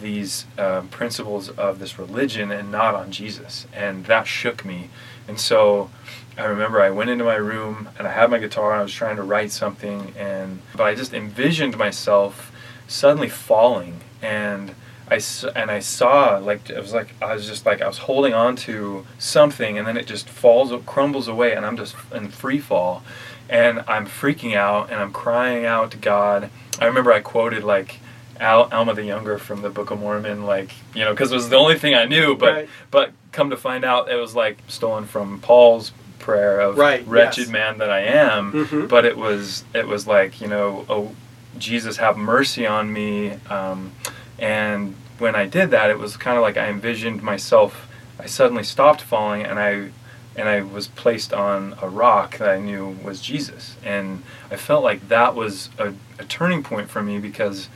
these 0.00 0.46
uh, 0.58 0.82
principles 0.90 1.48
of 1.50 1.78
this 1.78 1.98
religion 1.98 2.50
and 2.50 2.70
not 2.70 2.94
on 2.94 3.12
Jesus. 3.12 3.66
And 3.72 4.04
that 4.06 4.26
shook 4.26 4.64
me. 4.64 4.90
And 5.28 5.38
so 5.38 5.90
I 6.36 6.44
remember 6.44 6.80
I 6.80 6.90
went 6.90 7.10
into 7.10 7.24
my 7.24 7.36
room 7.36 7.88
and 7.98 8.06
I 8.06 8.12
had 8.12 8.30
my 8.30 8.38
guitar 8.38 8.72
and 8.72 8.80
I 8.80 8.82
was 8.82 8.92
trying 8.92 9.16
to 9.16 9.22
write 9.22 9.50
something 9.50 10.12
and 10.18 10.60
but 10.74 10.84
I 10.84 10.94
just 10.94 11.14
envisioned 11.14 11.76
myself 11.76 12.52
suddenly 12.86 13.28
falling 13.28 14.00
and 14.22 14.74
I 15.10 15.20
and 15.54 15.70
I 15.70 15.78
saw 15.78 16.36
like 16.36 16.68
it 16.68 16.78
was 16.78 16.92
like 16.92 17.14
I 17.22 17.34
was 17.34 17.46
just 17.46 17.64
like 17.64 17.80
I 17.80 17.86
was 17.86 17.98
holding 17.98 18.34
on 18.34 18.54
to 18.56 19.06
something 19.18 19.78
and 19.78 19.86
then 19.86 19.96
it 19.96 20.06
just 20.06 20.28
falls 20.28 20.72
crumbles 20.84 21.26
away 21.26 21.54
and 21.54 21.64
I'm 21.64 21.76
just 21.76 21.96
in 22.12 22.28
free 22.28 22.58
fall 22.58 23.02
and 23.48 23.82
I'm 23.86 24.06
freaking 24.06 24.54
out 24.56 24.90
and 24.90 25.00
I'm 25.00 25.12
crying 25.12 25.64
out 25.64 25.90
to 25.92 25.96
God. 25.96 26.50
I 26.80 26.86
remember 26.86 27.12
I 27.12 27.20
quoted 27.20 27.64
like 27.64 28.00
Al- 28.40 28.68
Alma 28.72 28.94
the 28.94 29.04
Younger 29.04 29.38
from 29.38 29.62
the 29.62 29.70
Book 29.70 29.90
of 29.90 29.98
Mormon, 30.00 30.44
like 30.44 30.72
you 30.94 31.04
know, 31.04 31.12
because 31.12 31.32
it 31.32 31.34
was 31.36 31.48
the 31.48 31.56
only 31.56 31.78
thing 31.78 31.94
I 31.94 32.04
knew. 32.04 32.36
But 32.36 32.54
Right. 32.54 32.68
but 32.90 33.10
come 33.32 33.50
to 33.50 33.56
find 33.56 33.84
out, 33.84 34.10
it 34.10 34.16
was 34.16 34.34
like 34.34 34.58
stolen 34.68 35.04
from 35.06 35.40
Paul's 35.40 35.92
prayer 36.18 36.60
of 36.60 36.76
Right, 36.76 37.06
"Wretched 37.06 37.42
yes. 37.44 37.48
man 37.48 37.78
that 37.78 37.90
I 37.90 38.00
am." 38.00 38.52
Mhm. 38.52 38.88
But 38.88 39.04
it 39.04 39.16
was 39.16 39.64
it 39.74 39.86
was 39.86 40.06
like 40.06 40.40
you 40.40 40.48
know, 40.48 40.84
oh 40.88 41.14
Jesus, 41.58 41.96
have 41.96 42.16
mercy 42.18 42.66
on 42.66 42.92
me. 42.92 43.38
Um, 43.48 43.92
and 44.38 44.94
when 45.18 45.34
I 45.34 45.46
did 45.46 45.70
that, 45.70 45.88
it 45.88 45.98
was 45.98 46.16
kind 46.18 46.36
of 46.36 46.42
like 46.42 46.58
I 46.58 46.66
envisioned 46.68 47.22
myself. 47.22 47.86
I 48.20 48.26
suddenly 48.26 48.62
stopped 48.64 49.00
falling, 49.00 49.42
and 49.44 49.58
I 49.58 49.88
and 50.36 50.48
I 50.48 50.60
was 50.60 50.88
placed 50.88 51.32
on 51.32 51.76
a 51.80 51.88
rock 51.88 52.38
that 52.38 52.48
I 52.48 52.60
knew 52.60 52.98
was 53.02 53.20
Jesus. 53.20 53.76
And 53.84 54.22
I 54.50 54.56
felt 54.56 54.84
like 54.84 55.08
that 55.08 55.34
was 55.34 55.70
a, 55.78 55.94
a 56.18 56.24
turning 56.24 56.62
point 56.62 56.90
for 56.90 57.02
me 57.02 57.18
because 57.18 57.68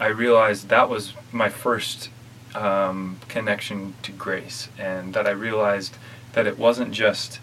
I 0.00 0.08
realized 0.08 0.68
that 0.68 0.88
was 0.88 1.14
my 1.30 1.48
first 1.48 2.10
um, 2.54 3.18
connection 3.28 3.94
to 4.02 4.12
grace, 4.12 4.68
and 4.78 5.14
that 5.14 5.26
I 5.26 5.30
realized 5.30 5.96
that 6.32 6.46
it 6.46 6.58
wasn't 6.58 6.92
just 6.92 7.38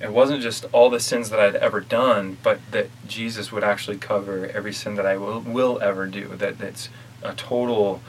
it 0.00 0.12
wasn't 0.12 0.42
just 0.42 0.64
all 0.72 0.88
the 0.88 0.98
sins 0.98 1.28
that 1.28 1.38
I'd 1.38 1.56
ever 1.56 1.80
done, 1.80 2.38
but 2.42 2.58
that 2.70 2.88
Jesus 3.06 3.52
would 3.52 3.62
actually 3.62 3.98
cover 3.98 4.46
every 4.46 4.72
sin 4.72 4.94
that 4.94 5.04
I 5.04 5.18
will, 5.18 5.40
will 5.40 5.78
ever 5.82 6.06
do. 6.06 6.28
That 6.36 6.60
it's 6.60 6.88
a 7.22 7.34
total, 7.34 8.00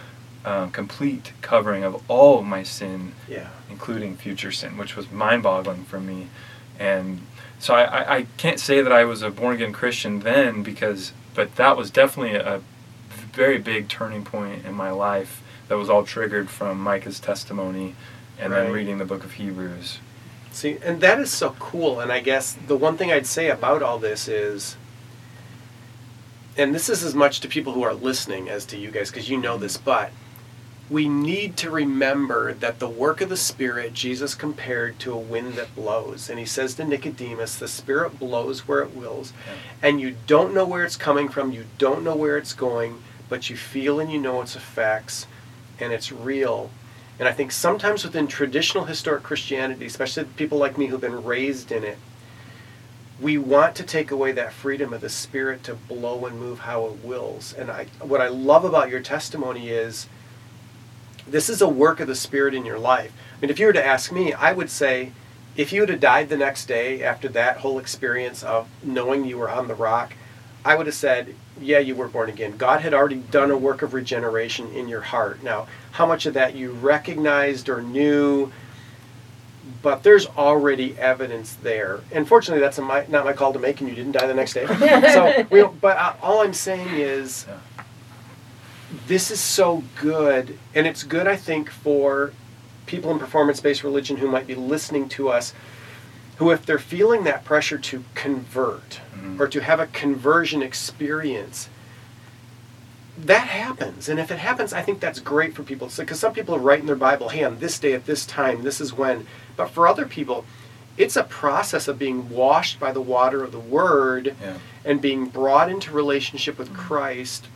um, 0.45 0.71
complete 0.71 1.33
covering 1.41 1.83
of 1.83 2.01
all 2.09 2.39
of 2.39 2.45
my 2.45 2.63
sin 2.63 3.13
yeah. 3.27 3.49
including 3.69 4.17
future 4.17 4.51
sin, 4.51 4.77
which 4.77 4.95
was 4.95 5.11
mind 5.11 5.43
boggling 5.43 5.83
for 5.83 5.99
me. 5.99 6.27
And 6.79 7.21
so 7.59 7.75
I, 7.75 7.83
I, 7.83 8.15
I 8.17 8.25
can't 8.37 8.59
say 8.59 8.81
that 8.81 8.91
I 8.91 9.03
was 9.05 9.21
a 9.21 9.29
born 9.29 9.55
again 9.55 9.71
Christian 9.71 10.21
then 10.21 10.63
because, 10.63 11.13
but 11.35 11.55
that 11.57 11.77
was 11.77 11.91
definitely 11.91 12.35
a 12.35 12.61
very 13.33 13.57
big 13.59 13.87
turning 13.87 14.23
point 14.25 14.65
in 14.65 14.73
my 14.73 14.91
life 14.91 15.41
that 15.67 15.77
was 15.77 15.89
all 15.89 16.03
triggered 16.03 16.49
from 16.49 16.79
Micah's 16.79 17.19
testimony 17.19 17.95
and 18.39 18.51
Right. 18.51 18.63
then 18.63 18.71
reading 18.71 18.97
the 18.97 19.05
book 19.05 19.23
of 19.23 19.33
Hebrews. 19.33 19.99
See, 20.51 20.77
and 20.83 20.99
that 21.01 21.19
is 21.19 21.31
so 21.31 21.55
cool. 21.59 21.99
And 22.01 22.11
I 22.11 22.19
guess 22.19 22.53
the 22.67 22.75
one 22.75 22.97
thing 22.97 23.11
I'd 23.11 23.25
say 23.27 23.49
about 23.49 23.81
all 23.81 23.99
this 23.99 24.27
is, 24.27 24.75
and 26.57 26.75
this 26.75 26.89
is 26.89 27.03
as 27.03 27.15
much 27.15 27.39
to 27.41 27.47
people 27.47 27.73
who 27.73 27.83
are 27.83 27.93
listening 27.93 28.49
as 28.49 28.65
to 28.65 28.77
you 28.77 28.91
guys, 28.91 29.09
because 29.11 29.29
you 29.29 29.37
know 29.37 29.57
this, 29.57 29.77
but 29.77 30.11
we 30.91 31.07
need 31.07 31.55
to 31.55 31.69
remember 31.69 32.53
that 32.53 32.79
the 32.79 32.89
work 32.89 33.21
of 33.21 33.29
the 33.29 33.37
Spirit, 33.37 33.93
Jesus 33.93 34.35
compared 34.35 34.99
to 34.99 35.13
a 35.13 35.17
wind 35.17 35.53
that 35.53 35.73
blows. 35.73 36.29
And 36.29 36.37
he 36.37 36.45
says 36.45 36.75
to 36.75 36.83
Nicodemus, 36.83 37.57
the 37.57 37.69
Spirit 37.69 38.19
blows 38.19 38.67
where 38.67 38.81
it 38.81 38.93
wills, 38.93 39.31
and 39.81 40.01
you 40.01 40.17
don't 40.27 40.53
know 40.53 40.65
where 40.65 40.83
it's 40.83 40.97
coming 40.97 41.29
from, 41.29 41.53
you 41.53 41.63
don't 41.77 42.03
know 42.03 42.15
where 42.15 42.37
it's 42.37 42.51
going, 42.51 43.01
but 43.29 43.49
you 43.49 43.55
feel 43.55 44.01
and 44.01 44.11
you 44.11 44.19
know 44.19 44.41
its 44.41 44.57
effects, 44.57 45.27
and 45.79 45.93
it's 45.93 46.11
real. 46.11 46.69
And 47.17 47.29
I 47.29 47.31
think 47.31 47.53
sometimes 47.53 48.03
within 48.03 48.27
traditional 48.27 48.83
historic 48.83 49.23
Christianity, 49.23 49.85
especially 49.85 50.25
people 50.35 50.57
like 50.57 50.77
me 50.77 50.87
who've 50.87 50.99
been 50.99 51.23
raised 51.23 51.71
in 51.71 51.85
it, 51.85 51.99
we 53.21 53.37
want 53.37 53.75
to 53.75 53.83
take 53.83 54.11
away 54.11 54.33
that 54.33 54.51
freedom 54.51 54.91
of 54.91 54.99
the 54.99 55.09
Spirit 55.09 55.63
to 55.63 55.75
blow 55.75 56.25
and 56.25 56.37
move 56.37 56.59
how 56.59 56.87
it 56.87 57.05
wills. 57.05 57.53
And 57.53 57.71
I, 57.71 57.85
what 58.01 58.19
I 58.19 58.27
love 58.27 58.65
about 58.65 58.89
your 58.89 58.99
testimony 58.99 59.69
is 59.69 60.07
this 61.27 61.49
is 61.49 61.61
a 61.61 61.67
work 61.67 61.99
of 61.99 62.07
the 62.07 62.15
Spirit 62.15 62.53
in 62.53 62.65
your 62.65 62.79
life. 62.79 63.11
I 63.37 63.41
mean, 63.41 63.49
if 63.49 63.59
you 63.59 63.67
were 63.67 63.73
to 63.73 63.85
ask 63.85 64.11
me, 64.11 64.33
I 64.33 64.53
would 64.53 64.69
say 64.69 65.11
if 65.55 65.73
you 65.73 65.81
would 65.81 65.89
have 65.89 65.99
died 65.99 66.29
the 66.29 66.37
next 66.37 66.65
day 66.65 67.03
after 67.03 67.27
that 67.29 67.57
whole 67.57 67.79
experience 67.79 68.43
of 68.43 68.67
knowing 68.83 69.25
you 69.25 69.37
were 69.37 69.49
on 69.49 69.67
the 69.67 69.75
rock, 69.75 70.13
I 70.63 70.75
would 70.75 70.85
have 70.85 70.95
said, 70.95 71.35
yeah, 71.59 71.79
you 71.79 71.95
were 71.95 72.07
born 72.07 72.29
again. 72.29 72.57
God 72.57 72.81
had 72.81 72.93
already 72.93 73.17
done 73.17 73.51
a 73.51 73.57
work 73.57 73.81
of 73.81 73.93
regeneration 73.93 74.71
in 74.73 74.87
your 74.87 75.01
heart. 75.01 75.43
Now, 75.43 75.67
how 75.91 76.05
much 76.05 76.25
of 76.25 76.35
that 76.35 76.55
you 76.55 76.71
recognized 76.71 77.67
or 77.67 77.81
knew, 77.81 78.51
but 79.81 80.03
there's 80.03 80.27
already 80.27 80.97
evidence 80.97 81.55
there. 81.55 82.01
And 82.11 82.27
fortunately, 82.27 82.61
that's 82.61 82.77
a 82.77 82.81
my, 82.81 83.05
not 83.09 83.25
my 83.25 83.33
call 83.33 83.53
to 83.53 83.59
make, 83.59 83.79
and 83.81 83.89
you 83.89 83.95
didn't 83.95 84.13
die 84.13 84.27
the 84.27 84.33
next 84.33 84.53
day. 84.53 84.65
so, 85.13 85.47
we, 85.49 85.63
but 85.63 85.97
uh, 85.97 86.13
all 86.21 86.41
I'm 86.41 86.53
saying 86.53 86.95
is. 86.95 87.45
This 89.11 89.29
is 89.29 89.41
so 89.41 89.83
good, 89.99 90.57
and 90.73 90.87
it's 90.87 91.03
good, 91.03 91.27
I 91.27 91.35
think, 91.35 91.69
for 91.69 92.31
people 92.85 93.11
in 93.11 93.19
performance-based 93.19 93.83
religion 93.83 94.15
who 94.15 94.31
might 94.31 94.47
be 94.47 94.55
listening 94.55 95.09
to 95.09 95.27
us, 95.27 95.53
who, 96.37 96.49
if 96.49 96.65
they're 96.65 96.79
feeling 96.79 97.25
that 97.25 97.43
pressure 97.43 97.77
to 97.77 98.05
convert 98.15 99.01
Mhm. 99.13 99.37
or 99.37 99.49
to 99.49 99.59
have 99.59 99.81
a 99.81 99.87
conversion 99.87 100.63
experience, 100.63 101.67
that 103.17 103.47
happens. 103.47 104.07
And 104.07 104.17
if 104.17 104.31
it 104.31 104.39
happens, 104.39 104.71
I 104.71 104.81
think 104.81 105.01
that's 105.01 105.19
great 105.19 105.53
for 105.53 105.63
people. 105.63 105.91
Because 105.93 106.21
some 106.21 106.31
people 106.31 106.57
write 106.57 106.79
in 106.79 106.85
their 106.85 106.95
Bible, 106.95 107.27
hey, 107.27 107.43
on 107.43 107.59
this 107.59 107.79
day 107.79 107.91
at 107.91 108.05
this 108.05 108.25
time, 108.25 108.63
this 108.63 108.79
is 108.79 108.93
when. 108.93 109.27
But 109.57 109.71
for 109.71 109.89
other 109.89 110.05
people, 110.05 110.45
it's 110.97 111.17
a 111.17 111.23
process 111.23 111.89
of 111.89 111.99
being 111.99 112.29
washed 112.29 112.79
by 112.79 112.93
the 112.93 113.01
water 113.01 113.43
of 113.43 113.51
the 113.51 113.59
Word 113.59 114.35
Yeah. 114.41 114.53
and 114.85 115.01
being 115.01 115.25
brought 115.25 115.69
into 115.69 115.91
relationship 115.91 116.57
with 116.57 116.73
Christ. 116.73 117.47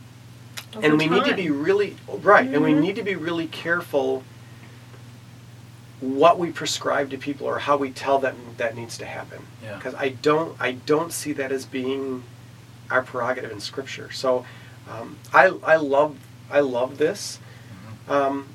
Over 0.76 0.86
and 0.86 0.98
we 0.98 1.06
need 1.08 1.24
to 1.24 1.34
be 1.34 1.50
really, 1.50 1.96
right, 2.08 2.48
and 2.48 2.62
we 2.62 2.72
Mhm. 2.72 2.80
need 2.80 2.96
to 2.96 3.02
be 3.02 3.14
really 3.14 3.46
careful 3.46 4.22
what 6.00 6.38
we 6.38 6.50
prescribe 6.50 7.10
to 7.10 7.16
people 7.16 7.46
or 7.46 7.60
how 7.60 7.76
we 7.76 7.90
tell 7.90 8.18
them 8.18 8.36
that 8.58 8.76
needs 8.76 8.98
to 8.98 9.06
happen 9.06 9.46
Yeah. 9.62 9.76
because 9.76 9.94
I 9.94 10.10
don't 10.10 10.54
I 10.60 10.72
don't 10.72 11.10
see 11.12 11.32
that 11.32 11.50
as 11.50 11.64
being 11.64 12.22
our 12.90 13.02
prerogative 13.02 13.50
in 13.50 13.60
Scripture. 13.60 14.12
So 14.12 14.44
um, 14.90 15.16
I 15.32 15.46
I 15.64 15.76
love 15.76 16.16
I 16.50 16.60
love 16.60 16.98
this. 16.98 17.38
Um, 18.08 18.48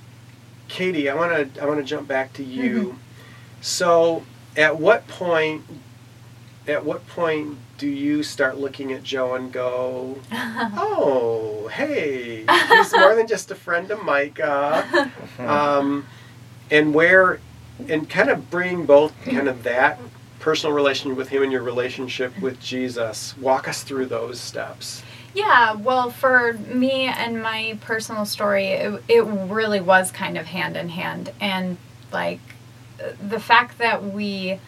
Katie, 0.67 1.09
I 1.09 1.15
want 1.15 1.53
to 1.55 1.61
I 1.61 1.65
want 1.65 1.79
to 1.79 1.83
jump 1.85 2.07
back 2.07 2.31
to 2.33 2.43
you. 2.43 2.97
So 3.59 4.23
at 4.55 4.79
what 4.79 5.07
point 5.07 5.63
at 6.67 6.85
what 6.85 7.05
point 7.07 7.57
do 7.77 7.87
you 7.87 8.23
start 8.23 8.57
looking 8.57 8.93
at 8.93 9.03
Joe 9.03 9.35
and 9.35 9.51
go, 9.51 10.17
oh, 10.31 11.69
hey, 11.71 12.45
he's 12.69 12.93
more 12.93 13.15
than 13.15 13.27
just 13.27 13.49
a 13.51 13.55
friend 13.55 13.89
of 13.91 14.03
Micah, 14.03 15.11
um, 15.39 16.05
and 16.69 16.93
where, 16.93 17.39
and 17.87 18.09
kind 18.09 18.29
of 18.29 18.49
bring 18.51 18.85
both 18.85 19.13
kind 19.25 19.47
of 19.47 19.63
that 19.63 19.99
personal 20.39 20.75
relationship 20.75 21.17
with 21.17 21.29
him 21.29 21.43
and 21.43 21.51
your 21.51 21.63
relationship 21.63 22.39
with 22.39 22.59
Jesus. 22.59 23.37
Walk 23.37 23.67
us 23.67 23.83
through 23.83 24.07
those 24.07 24.39
steps. 24.39 25.03
Yeah, 25.33 25.73
well, 25.73 26.11
for 26.11 26.53
me 26.53 27.05
and 27.05 27.41
my 27.41 27.77
personal 27.81 28.25
story, 28.25 28.67
it, 28.67 29.03
it 29.07 29.23
really 29.23 29.79
was 29.79 30.11
kind 30.11 30.37
of 30.37 30.45
hand 30.45 30.75
in 30.75 30.89
hand. 30.89 31.31
And 31.39 31.77
like 32.11 32.39
the 33.27 33.39
fact 33.39 33.77
that 33.77 34.03
we 34.03 34.59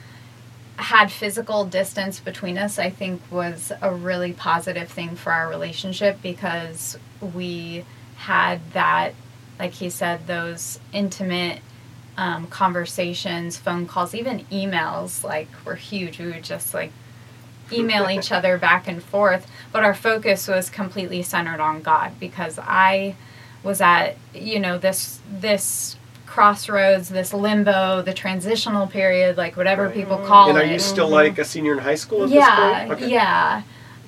had 0.77 1.11
physical 1.11 1.65
distance 1.65 2.19
between 2.19 2.57
us, 2.57 2.79
I 2.79 2.89
think 2.89 3.21
was 3.31 3.71
a 3.81 3.93
really 3.93 4.33
positive 4.33 4.89
thing 4.89 5.15
for 5.15 5.31
our 5.31 5.47
relationship 5.47 6.21
because 6.21 6.97
we 7.21 7.85
had 8.15 8.59
that, 8.73 9.13
like 9.59 9.73
he 9.73 9.89
said, 9.89 10.25
those 10.27 10.79
intimate 10.91 11.61
um, 12.17 12.47
conversations, 12.47 13.57
phone 13.57 13.87
calls, 13.87 14.15
even 14.15 14.45
emails, 14.45 15.23
like 15.23 15.47
were 15.65 15.75
huge. 15.75 16.19
We 16.19 16.27
would 16.27 16.43
just 16.43 16.73
like 16.73 16.91
email 17.71 18.09
each 18.09 18.31
other 18.37 18.57
back 18.57 18.87
and 18.87 19.01
forth, 19.01 19.47
but 19.71 19.83
our 19.83 19.93
focus 19.93 20.47
was 20.47 20.69
completely 20.69 21.21
centered 21.23 21.59
on 21.59 21.81
God 21.81 22.19
because 22.19 22.59
I 22.59 23.15
was 23.63 23.79
at 23.79 24.17
you 24.33 24.59
know 24.59 24.77
this 24.77 25.19
this 25.31 25.95
crossroads, 26.25 27.09
this 27.09 27.33
limbo, 27.33 28.01
the 28.01 28.13
transitional 28.13 28.87
period, 28.87 29.37
like 29.37 29.55
whatever 29.55 29.85
Right. 29.85 29.93
people 29.93 30.17
call 30.17 30.47
it. 30.47 30.49
And 30.51 30.59
are 30.59 30.65
you 30.65 30.79
still 30.79 31.09
like 31.09 31.37
a 31.37 31.45
senior 31.45 31.73
in 31.73 31.79
high 31.79 31.95
school 31.95 32.23
at 32.23 32.29
yeah, 32.29 32.87
this 32.87 32.99
point? 32.99 33.11
yeah. 33.11 33.61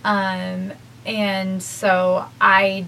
Um, 0.03 0.71
and 1.05 1.61
so 1.61 2.25
I 2.41 2.85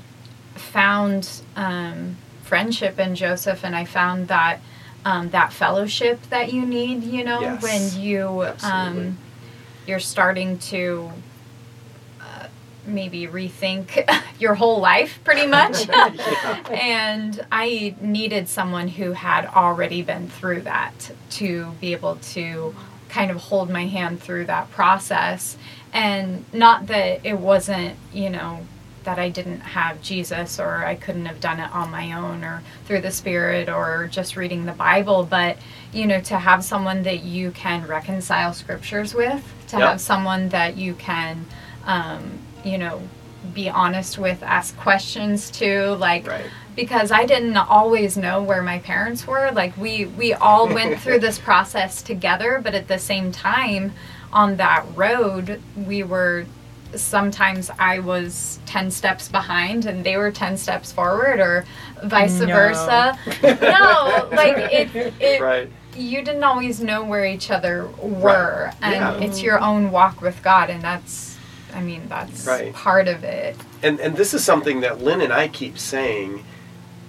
found 0.56 1.42
um, 1.56 2.18
friendship 2.44 3.00
in 3.00 3.16
Joseph, 3.16 3.64
and 3.64 3.76
I 3.76 3.86
found 3.86 4.28
that 4.30 4.60
um, 5.06 5.30
that 5.30 5.54
fellowship 5.54 6.20
that 6.30 6.52
you 6.52 6.66
need, 6.66 7.04
you 7.04 7.24
know, 7.24 7.40
Yes, 7.40 7.64
when 7.64 8.02
you 8.02 8.46
um, 8.64 9.18
you're 9.86 10.00
starting 10.00 10.58
to 10.60 11.12
maybe 12.88 13.28
rethink 13.28 14.10
your 14.40 14.56
whole 14.56 14.80
life, 14.80 15.20
pretty 15.24 15.46
much. 15.48 15.88
And 16.72 17.46
I 17.52 17.96
needed 18.02 18.48
someone 18.50 18.88
who 18.88 19.12
had 19.14 19.46
already 19.48 20.02
been 20.02 20.30
through 20.30 20.62
that 20.62 21.12
to 21.32 21.72
be 21.82 21.92
able 21.94 22.16
to 22.34 22.76
kind 23.10 23.32
of 23.32 23.38
hold 23.38 23.70
my 23.70 23.86
hand 23.88 24.22
through 24.22 24.46
that 24.46 24.70
process. 24.72 25.58
And 25.94 26.46
not 26.54 26.88
that 26.88 27.22
it 27.26 27.40
wasn't, 27.40 27.96
you 28.14 28.30
know, 28.30 28.60
that 29.04 29.18
I 29.18 29.30
didn't 29.30 29.62
have 29.62 30.02
Jesus 30.02 30.60
or 30.60 30.84
I 30.86 30.96
couldn't 30.96 31.26
have 31.28 31.40
done 31.40 31.60
it 31.62 31.72
on 31.74 31.90
my 31.92 32.12
own 32.12 32.44
or 32.44 32.62
through 32.86 33.02
the 33.02 33.12
Spirit 33.12 33.70
or 33.70 34.10
just 34.12 34.36
reading 34.36 34.66
the 34.66 34.74
Bible, 34.74 35.26
but, 35.30 35.58
you 35.94 36.06
know, 36.06 36.20
to 36.22 36.38
have 36.38 36.62
someone 36.64 37.04
that 37.04 37.24
you 37.24 37.52
can 37.52 37.88
reconcile 37.88 38.54
scriptures 38.54 39.14
with, 39.14 39.42
to 39.70 39.78
Yep. 39.78 39.88
have 39.88 40.02
someone 40.02 40.50
that 40.50 40.76
you 40.76 40.94
can, 40.96 41.46
um, 41.86 42.40
you 42.64 42.78
know, 42.78 43.02
be 43.54 43.70
honest 43.70 44.18
with, 44.18 44.42
ask 44.44 44.76
questions 44.78 45.50
to, 45.52 45.94
like, 45.96 46.28
Right. 46.28 46.46
because 46.76 47.12
I 47.12 47.26
didn't 47.26 47.56
always 47.58 48.18
know 48.18 48.42
where 48.42 48.62
my 48.62 48.80
parents 48.80 49.26
were. 49.26 49.52
Like 49.52 49.76
we 49.78 50.06
we 50.06 50.34
all 50.34 50.68
went 50.68 51.00
through 51.04 51.20
this 51.20 51.40
process 51.40 52.02
together, 52.02 52.60
but 52.64 52.74
at 52.76 52.88
the 52.88 53.00
same 53.00 53.32
time 53.32 53.94
on 54.34 54.58
that 54.58 54.86
road, 54.96 55.62
we 55.76 56.04
were 56.04 56.46
sometimes 56.96 57.70
I 57.80 58.00
was 58.00 58.60
10 58.66 58.92
steps 58.92 59.28
behind 59.28 59.86
and 59.86 60.04
they 60.06 60.18
were 60.18 60.32
10 60.32 60.56
steps 60.58 60.92
forward 60.92 61.40
or 61.40 61.66
vice 62.04 62.40
No. 62.40 62.48
versa. 62.48 63.18
no, 63.44 64.30
like 64.32 64.58
it 64.72 65.14
it 65.20 65.42
Right. 65.42 65.70
you 65.96 66.22
didn't 66.24 66.44
always 66.44 66.80
know 66.82 67.04
where 67.04 67.26
each 67.26 67.52
other 67.52 67.88
were 68.02 68.66
Right. 68.66 68.76
and 68.82 69.22
Yeah. 69.22 69.26
it's 69.28 69.42
your 69.42 69.60
own 69.60 69.92
walk 69.92 70.22
with 70.22 70.42
God 70.44 70.70
and 70.70 70.82
that's 70.82 71.27
I 71.74 71.82
mean 71.82 72.04
that's 72.08 72.46
Right. 72.46 72.74
part 72.74 73.08
of 73.08 73.24
it. 73.24 73.56
And 73.84 74.00
and 74.00 74.16
this 74.16 74.34
is 74.34 74.44
something 74.44 74.82
that 74.82 75.02
Lynn 75.02 75.22
and 75.22 75.34
I 75.34 75.48
keep 75.48 75.78
saying. 75.78 76.44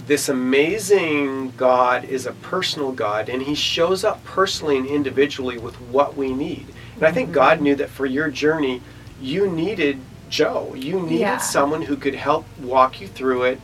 This 0.07 0.31
amazing 0.31 1.53
God 1.59 2.05
is 2.05 2.25
a 2.25 2.33
personal 2.33 2.93
God, 2.93 3.29
and 3.29 3.43
He 3.43 3.55
shows 3.55 4.05
up 4.05 4.25
personally 4.25 4.79
and 4.79 4.87
individually 4.87 5.59
with 5.59 5.75
what 5.83 6.17
we 6.17 6.33
need. 6.33 6.67
And 6.97 7.05
I 7.05 7.13
think 7.13 7.31
God 7.31 7.57
mm-hmm. 7.57 7.65
knew 7.65 7.75
that 7.77 7.91
for 7.91 8.07
your 8.07 8.31
journey, 8.31 8.81
you 9.21 9.51
needed 9.51 10.01
Joe. 10.31 10.73
You 10.75 11.01
needed 11.03 11.21
Yeah. 11.21 11.37
someone 11.39 11.83
who 11.83 11.97
could 11.97 12.15
help 12.15 12.47
walk 12.61 13.01
you 13.03 13.07
through 13.09 13.45
it, 13.45 13.61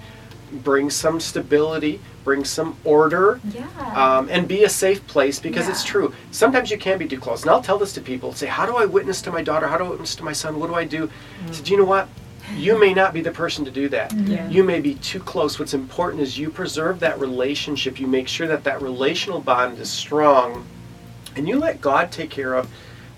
bring 0.62 0.90
some 0.90 1.21
stability, 1.21 2.01
bring 2.25 2.45
some 2.45 2.77
order, 2.85 3.40
Yeah. 3.53 3.67
um, 3.95 4.29
and 4.31 4.47
be 4.49 4.64
a 4.64 4.69
safe 4.69 5.07
place 5.07 5.38
because 5.40 5.69
it's 5.69 5.85
true. 5.85 6.14
Sometimes 6.31 6.71
you 6.71 6.79
can 6.79 6.99
be 6.99 7.07
too 7.07 7.19
close. 7.19 7.43
And 7.43 7.51
I'll 7.51 7.62
tell 7.62 7.79
this 7.79 7.93
to 7.95 8.01
people 8.01 8.33
say, 8.33 8.47
How 8.47 8.67
do 8.67 8.77
I 8.77 8.85
witness 8.87 9.21
to 9.23 9.31
my 9.33 9.43
daughter? 9.43 9.67
How 9.67 9.79
do 9.79 9.85
I 9.85 9.90
witness 9.90 10.14
to 10.17 10.25
my 10.25 10.33
son? 10.33 10.59
What 10.61 10.69
do 10.69 10.75
I 10.75 10.85
do? 10.85 11.11
I 11.49 11.53
said, 11.53 11.69
You 11.69 11.77
know 11.79 11.85
what? 11.85 12.09
You 12.57 12.79
may 12.79 12.93
not 12.93 13.14
be 13.14 13.23
the 13.23 13.31
person 13.31 13.64
to 13.64 13.71
do 13.71 13.88
that. 13.88 14.12
Yeah. 14.12 14.49
You 14.51 14.64
may 14.64 14.81
be 14.81 14.95
too 14.97 15.19
close. 15.21 15.59
What's 15.59 15.73
important 15.75 16.23
is 16.23 16.38
you 16.38 16.51
preserve 16.51 17.01
that 17.01 17.19
relationship. 17.19 17.99
You 17.99 18.07
make 18.07 18.29
sure 18.29 18.47
that 18.47 18.64
that 18.64 18.83
relational 18.83 19.40
bond 19.40 19.79
is 19.79 19.88
strong, 19.90 20.67
and 21.37 21.49
you 21.49 21.59
let 21.59 21.81
God 21.81 22.12
take 22.12 22.29
care 22.31 22.55
of 22.55 22.69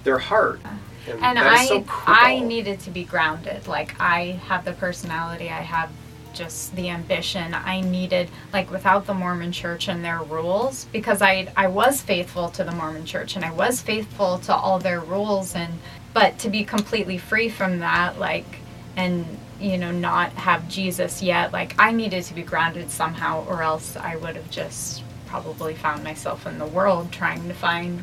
their 0.05 0.19
heart. 0.19 0.61
and 1.09 1.37
that 1.37 1.53
is 1.55 1.61
I 1.61 1.67
so 1.67 1.85
I 2.07 2.39
needed 2.41 2.79
to 2.81 2.91
be 2.91 3.03
grounded. 3.05 3.67
Like 3.67 3.95
I 4.01 4.41
have 4.47 4.65
the 4.65 4.73
personality, 4.73 5.49
I 5.51 5.61
have 5.61 5.91
just 6.37 6.75
the 6.77 6.89
ambition 6.91 7.55
I 7.55 7.81
needed 7.81 8.31
like 8.53 8.71
without 8.71 9.07
the 9.07 9.15
Mormon 9.15 9.53
church 9.53 9.89
and 9.89 10.05
their 10.05 10.21
rules 10.23 10.87
because 10.93 11.23
I 11.23 11.49
I 11.57 11.67
was 11.69 12.01
faithful 12.03 12.49
to 12.51 12.65
the 12.65 12.73
Mormon 12.73 13.05
church 13.07 13.37
and 13.37 13.45
I 13.45 13.51
was 13.53 13.81
faithful 13.81 14.39
to 14.41 14.55
all 14.55 14.79
their 14.79 15.01
rules 15.01 15.55
and 15.55 15.73
but 16.15 16.39
to 16.41 16.49
be 16.51 16.65
completely 16.65 17.19
free 17.19 17.49
from 17.49 17.79
that 17.81 18.19
like 18.19 18.59
and 18.97 19.25
you 19.61 19.79
know 19.79 19.91
not 19.91 20.31
have 20.33 20.69
Jesus 20.69 21.23
yet 21.23 21.53
like 21.53 21.75
I 21.79 21.93
needed 21.93 22.25
to 22.25 22.35
be 22.35 22.43
grounded 22.43 22.91
somehow 22.91 23.45
or 23.47 23.63
else 23.63 23.97
I 23.97 24.17
would 24.17 24.37
have 24.37 24.51
just 24.51 25.03
probably 25.27 25.75
found 25.75 26.05
myself 26.05 26.47
in 26.47 26.59
the 26.59 26.67
world 26.67 27.11
trying 27.13 27.49
to 27.49 27.55
find 27.55 28.03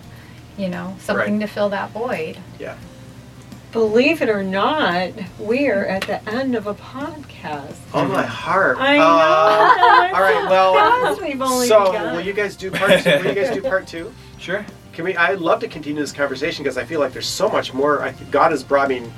you 0.58 0.69
know 0.69 0.96
something 1.00 1.39
Right. 1.39 1.48
to 1.48 1.54
fill 1.54 1.69
that 1.69 1.91
void. 1.91 2.38
Yeah. 2.60 2.76
Believe 3.74 4.22
it 4.22 4.30
or 4.30 4.44
not, 4.44 5.10
we're 5.40 5.84
at 5.86 6.04
the 6.04 6.24
end 6.30 6.56
of 6.56 6.68
a 6.68 6.76
podcast. 6.76 7.76
Oh 7.94 8.06
my 8.06 8.24
heart. 8.24 8.78
I 8.80 8.98
know. 8.98 9.04
Uh, 9.04 10.12
all 10.16 10.22
right. 10.22 10.48
Well, 10.50 11.20
we've 11.22 11.42
only 11.42 11.68
so 11.68 11.88
begun. 11.92 12.16
will 12.16 12.22
you 12.24 12.34
guys 12.34 12.56
do 12.56 12.70
part 12.70 13.02
two? 13.04 13.10
Will 13.10 13.26
you 13.26 13.34
guys 13.34 13.54
do 13.54 13.62
part 13.62 13.88
two? 13.88 14.14
Sure. 14.40 14.66
Can 14.92 15.06
we? 15.06 15.16
I'd 15.16 15.40
love 15.40 15.62
to 15.62 15.70
continue 15.70 16.02
this 16.02 16.12
conversation 16.12 16.64
because 16.64 16.78
I 16.78 16.84
feel 16.84 17.00
like 17.00 17.14
there's 17.14 17.26
so 17.28 17.48
much 17.48 17.74
more. 17.74 18.02
I 18.04 18.12
God 18.30 18.52
has 18.52 18.62
brought 18.62 18.90
me. 18.90 19.10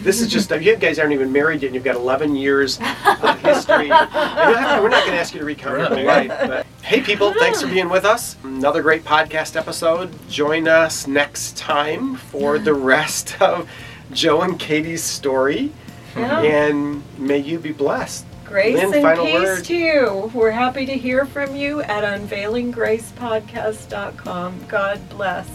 This 0.00 0.20
is 0.20 0.28
just 0.28 0.48
you 0.50 0.76
guys 0.76 0.98
aren't 1.00 1.12
even 1.12 1.32
married 1.32 1.60
yet. 1.60 1.68
and 1.68 1.74
You've 1.74 1.82
got 1.84 1.96
11 1.96 2.36
years 2.36 2.78
of 2.78 3.40
history. 3.40 3.90
And 3.90 4.50
you 4.50 4.56
have 4.56 4.76
to- 4.76 4.82
we're 4.82 4.88
not 4.88 5.00
going 5.04 5.12
to 5.12 5.18
ask 5.20 5.34
you 5.34 5.40
to 5.40 5.44
recount 5.44 5.78
your 5.98 6.04
life. 6.06 6.28
But 6.28 6.66
hey, 6.82 7.00
people, 7.02 7.34
thanks 7.34 7.60
for 7.60 7.66
being 7.68 7.88
with 7.90 8.04
us. 8.04 8.36
Another 8.44 8.80
great 8.80 9.04
podcast 9.04 9.56
episode. 9.56 10.10
Join 10.30 10.68
us 10.68 11.06
next 11.08 11.56
time 11.56 12.14
for 12.16 12.58
the 12.60 12.72
rest 12.72 13.42
of 13.42 13.68
Joe 14.12 14.42
and 14.42 14.58
Katie's 14.58 15.02
story. 15.02 15.72
Yeah. 16.16 16.40
And 16.40 17.02
may 17.18 17.38
you 17.38 17.58
be 17.58 17.72
blessed. 17.72 18.24
Grace 18.44 18.76
Lynn, 18.76 18.92
and 18.94 19.02
final 19.02 19.24
peace 19.26 19.34
word. 19.34 19.64
to 19.66 19.76
you. 19.76 20.30
We're 20.34 20.50
happy 20.50 20.84
to 20.86 20.98
hear 20.98 21.24
from 21.24 21.54
you 21.54 21.82
at 21.82 22.02
unveilinggracepodcast.com. 22.02 24.64
God 24.66 25.08
bless. 25.08 25.48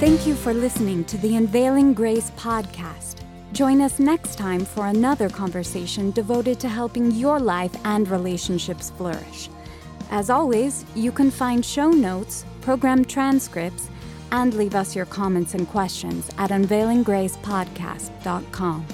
Thank 0.00 0.26
you 0.26 0.34
for 0.34 0.52
listening 0.52 1.04
to 1.04 1.16
the 1.18 1.36
Unveiling 1.36 1.94
Grace 1.94 2.32
podcast. 2.32 3.18
Join 3.52 3.80
us 3.80 4.00
next 4.00 4.36
time 4.36 4.64
for 4.64 4.88
another 4.88 5.28
conversation 5.28 6.10
devoted 6.10 6.58
to 6.58 6.68
helping 6.68 7.12
your 7.12 7.38
life 7.38 7.76
and 7.84 8.08
relationships 8.08 8.90
flourish. 8.90 9.48
As 10.10 10.30
always, 10.30 10.84
you 10.96 11.12
can 11.12 11.30
find 11.30 11.64
show 11.64 11.90
notes, 11.90 12.44
program 12.62 13.04
transcripts, 13.04 13.88
and 14.32 14.54
leave 14.54 14.74
us 14.74 14.96
your 14.96 15.06
comments 15.06 15.54
and 15.54 15.68
questions 15.68 16.28
at 16.38 16.50
unveilinggracepodcast.com. 16.50 18.86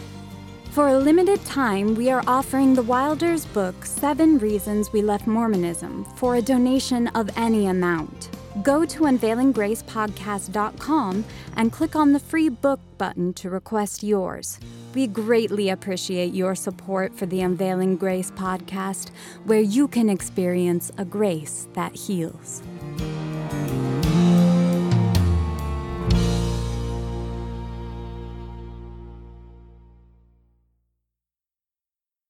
For 0.70 0.88
a 0.88 0.98
limited 0.98 1.42
time, 1.46 1.94
we 1.94 2.11
are 2.11 2.22
offering 2.27 2.74
the 2.74 2.83
Wilders 2.83 3.46
book, 3.46 3.87
Seven 3.87 4.37
Reasons 4.38 4.92
We 4.92 5.01
Left 5.03 5.27
Mormonism, 5.27 6.05
for 6.16 6.37
a 6.37 6.42
donation 6.42 7.09
of 7.09 7.29
any 7.37 7.66
amount. 7.66 8.31
Go 8.62 8.85
to 8.85 9.03
unveilinggracepodcast.com 9.05 11.24
and 11.57 11.72
click 11.72 11.96
on 11.96 12.12
the 12.12 12.20
free 12.20 12.48
book 12.48 12.81
button 12.98 13.33
to 13.35 13.51
request 13.51 14.03
yours. 14.03 14.59
We 14.94 15.07
greatly 15.07 15.68
appreciate 15.68 16.33
your 16.35 16.55
support 16.55 17.14
for 17.14 17.27
the 17.27 17.40
Unveiling 17.40 17.96
Grace 17.96 18.31
podcast, 18.33 19.11
where 19.44 19.61
you 19.61 19.88
can 19.88 20.09
experience 20.09 20.90
a 20.98 21.05
grace 21.05 21.68
that 21.74 21.94
heals. 21.94 22.62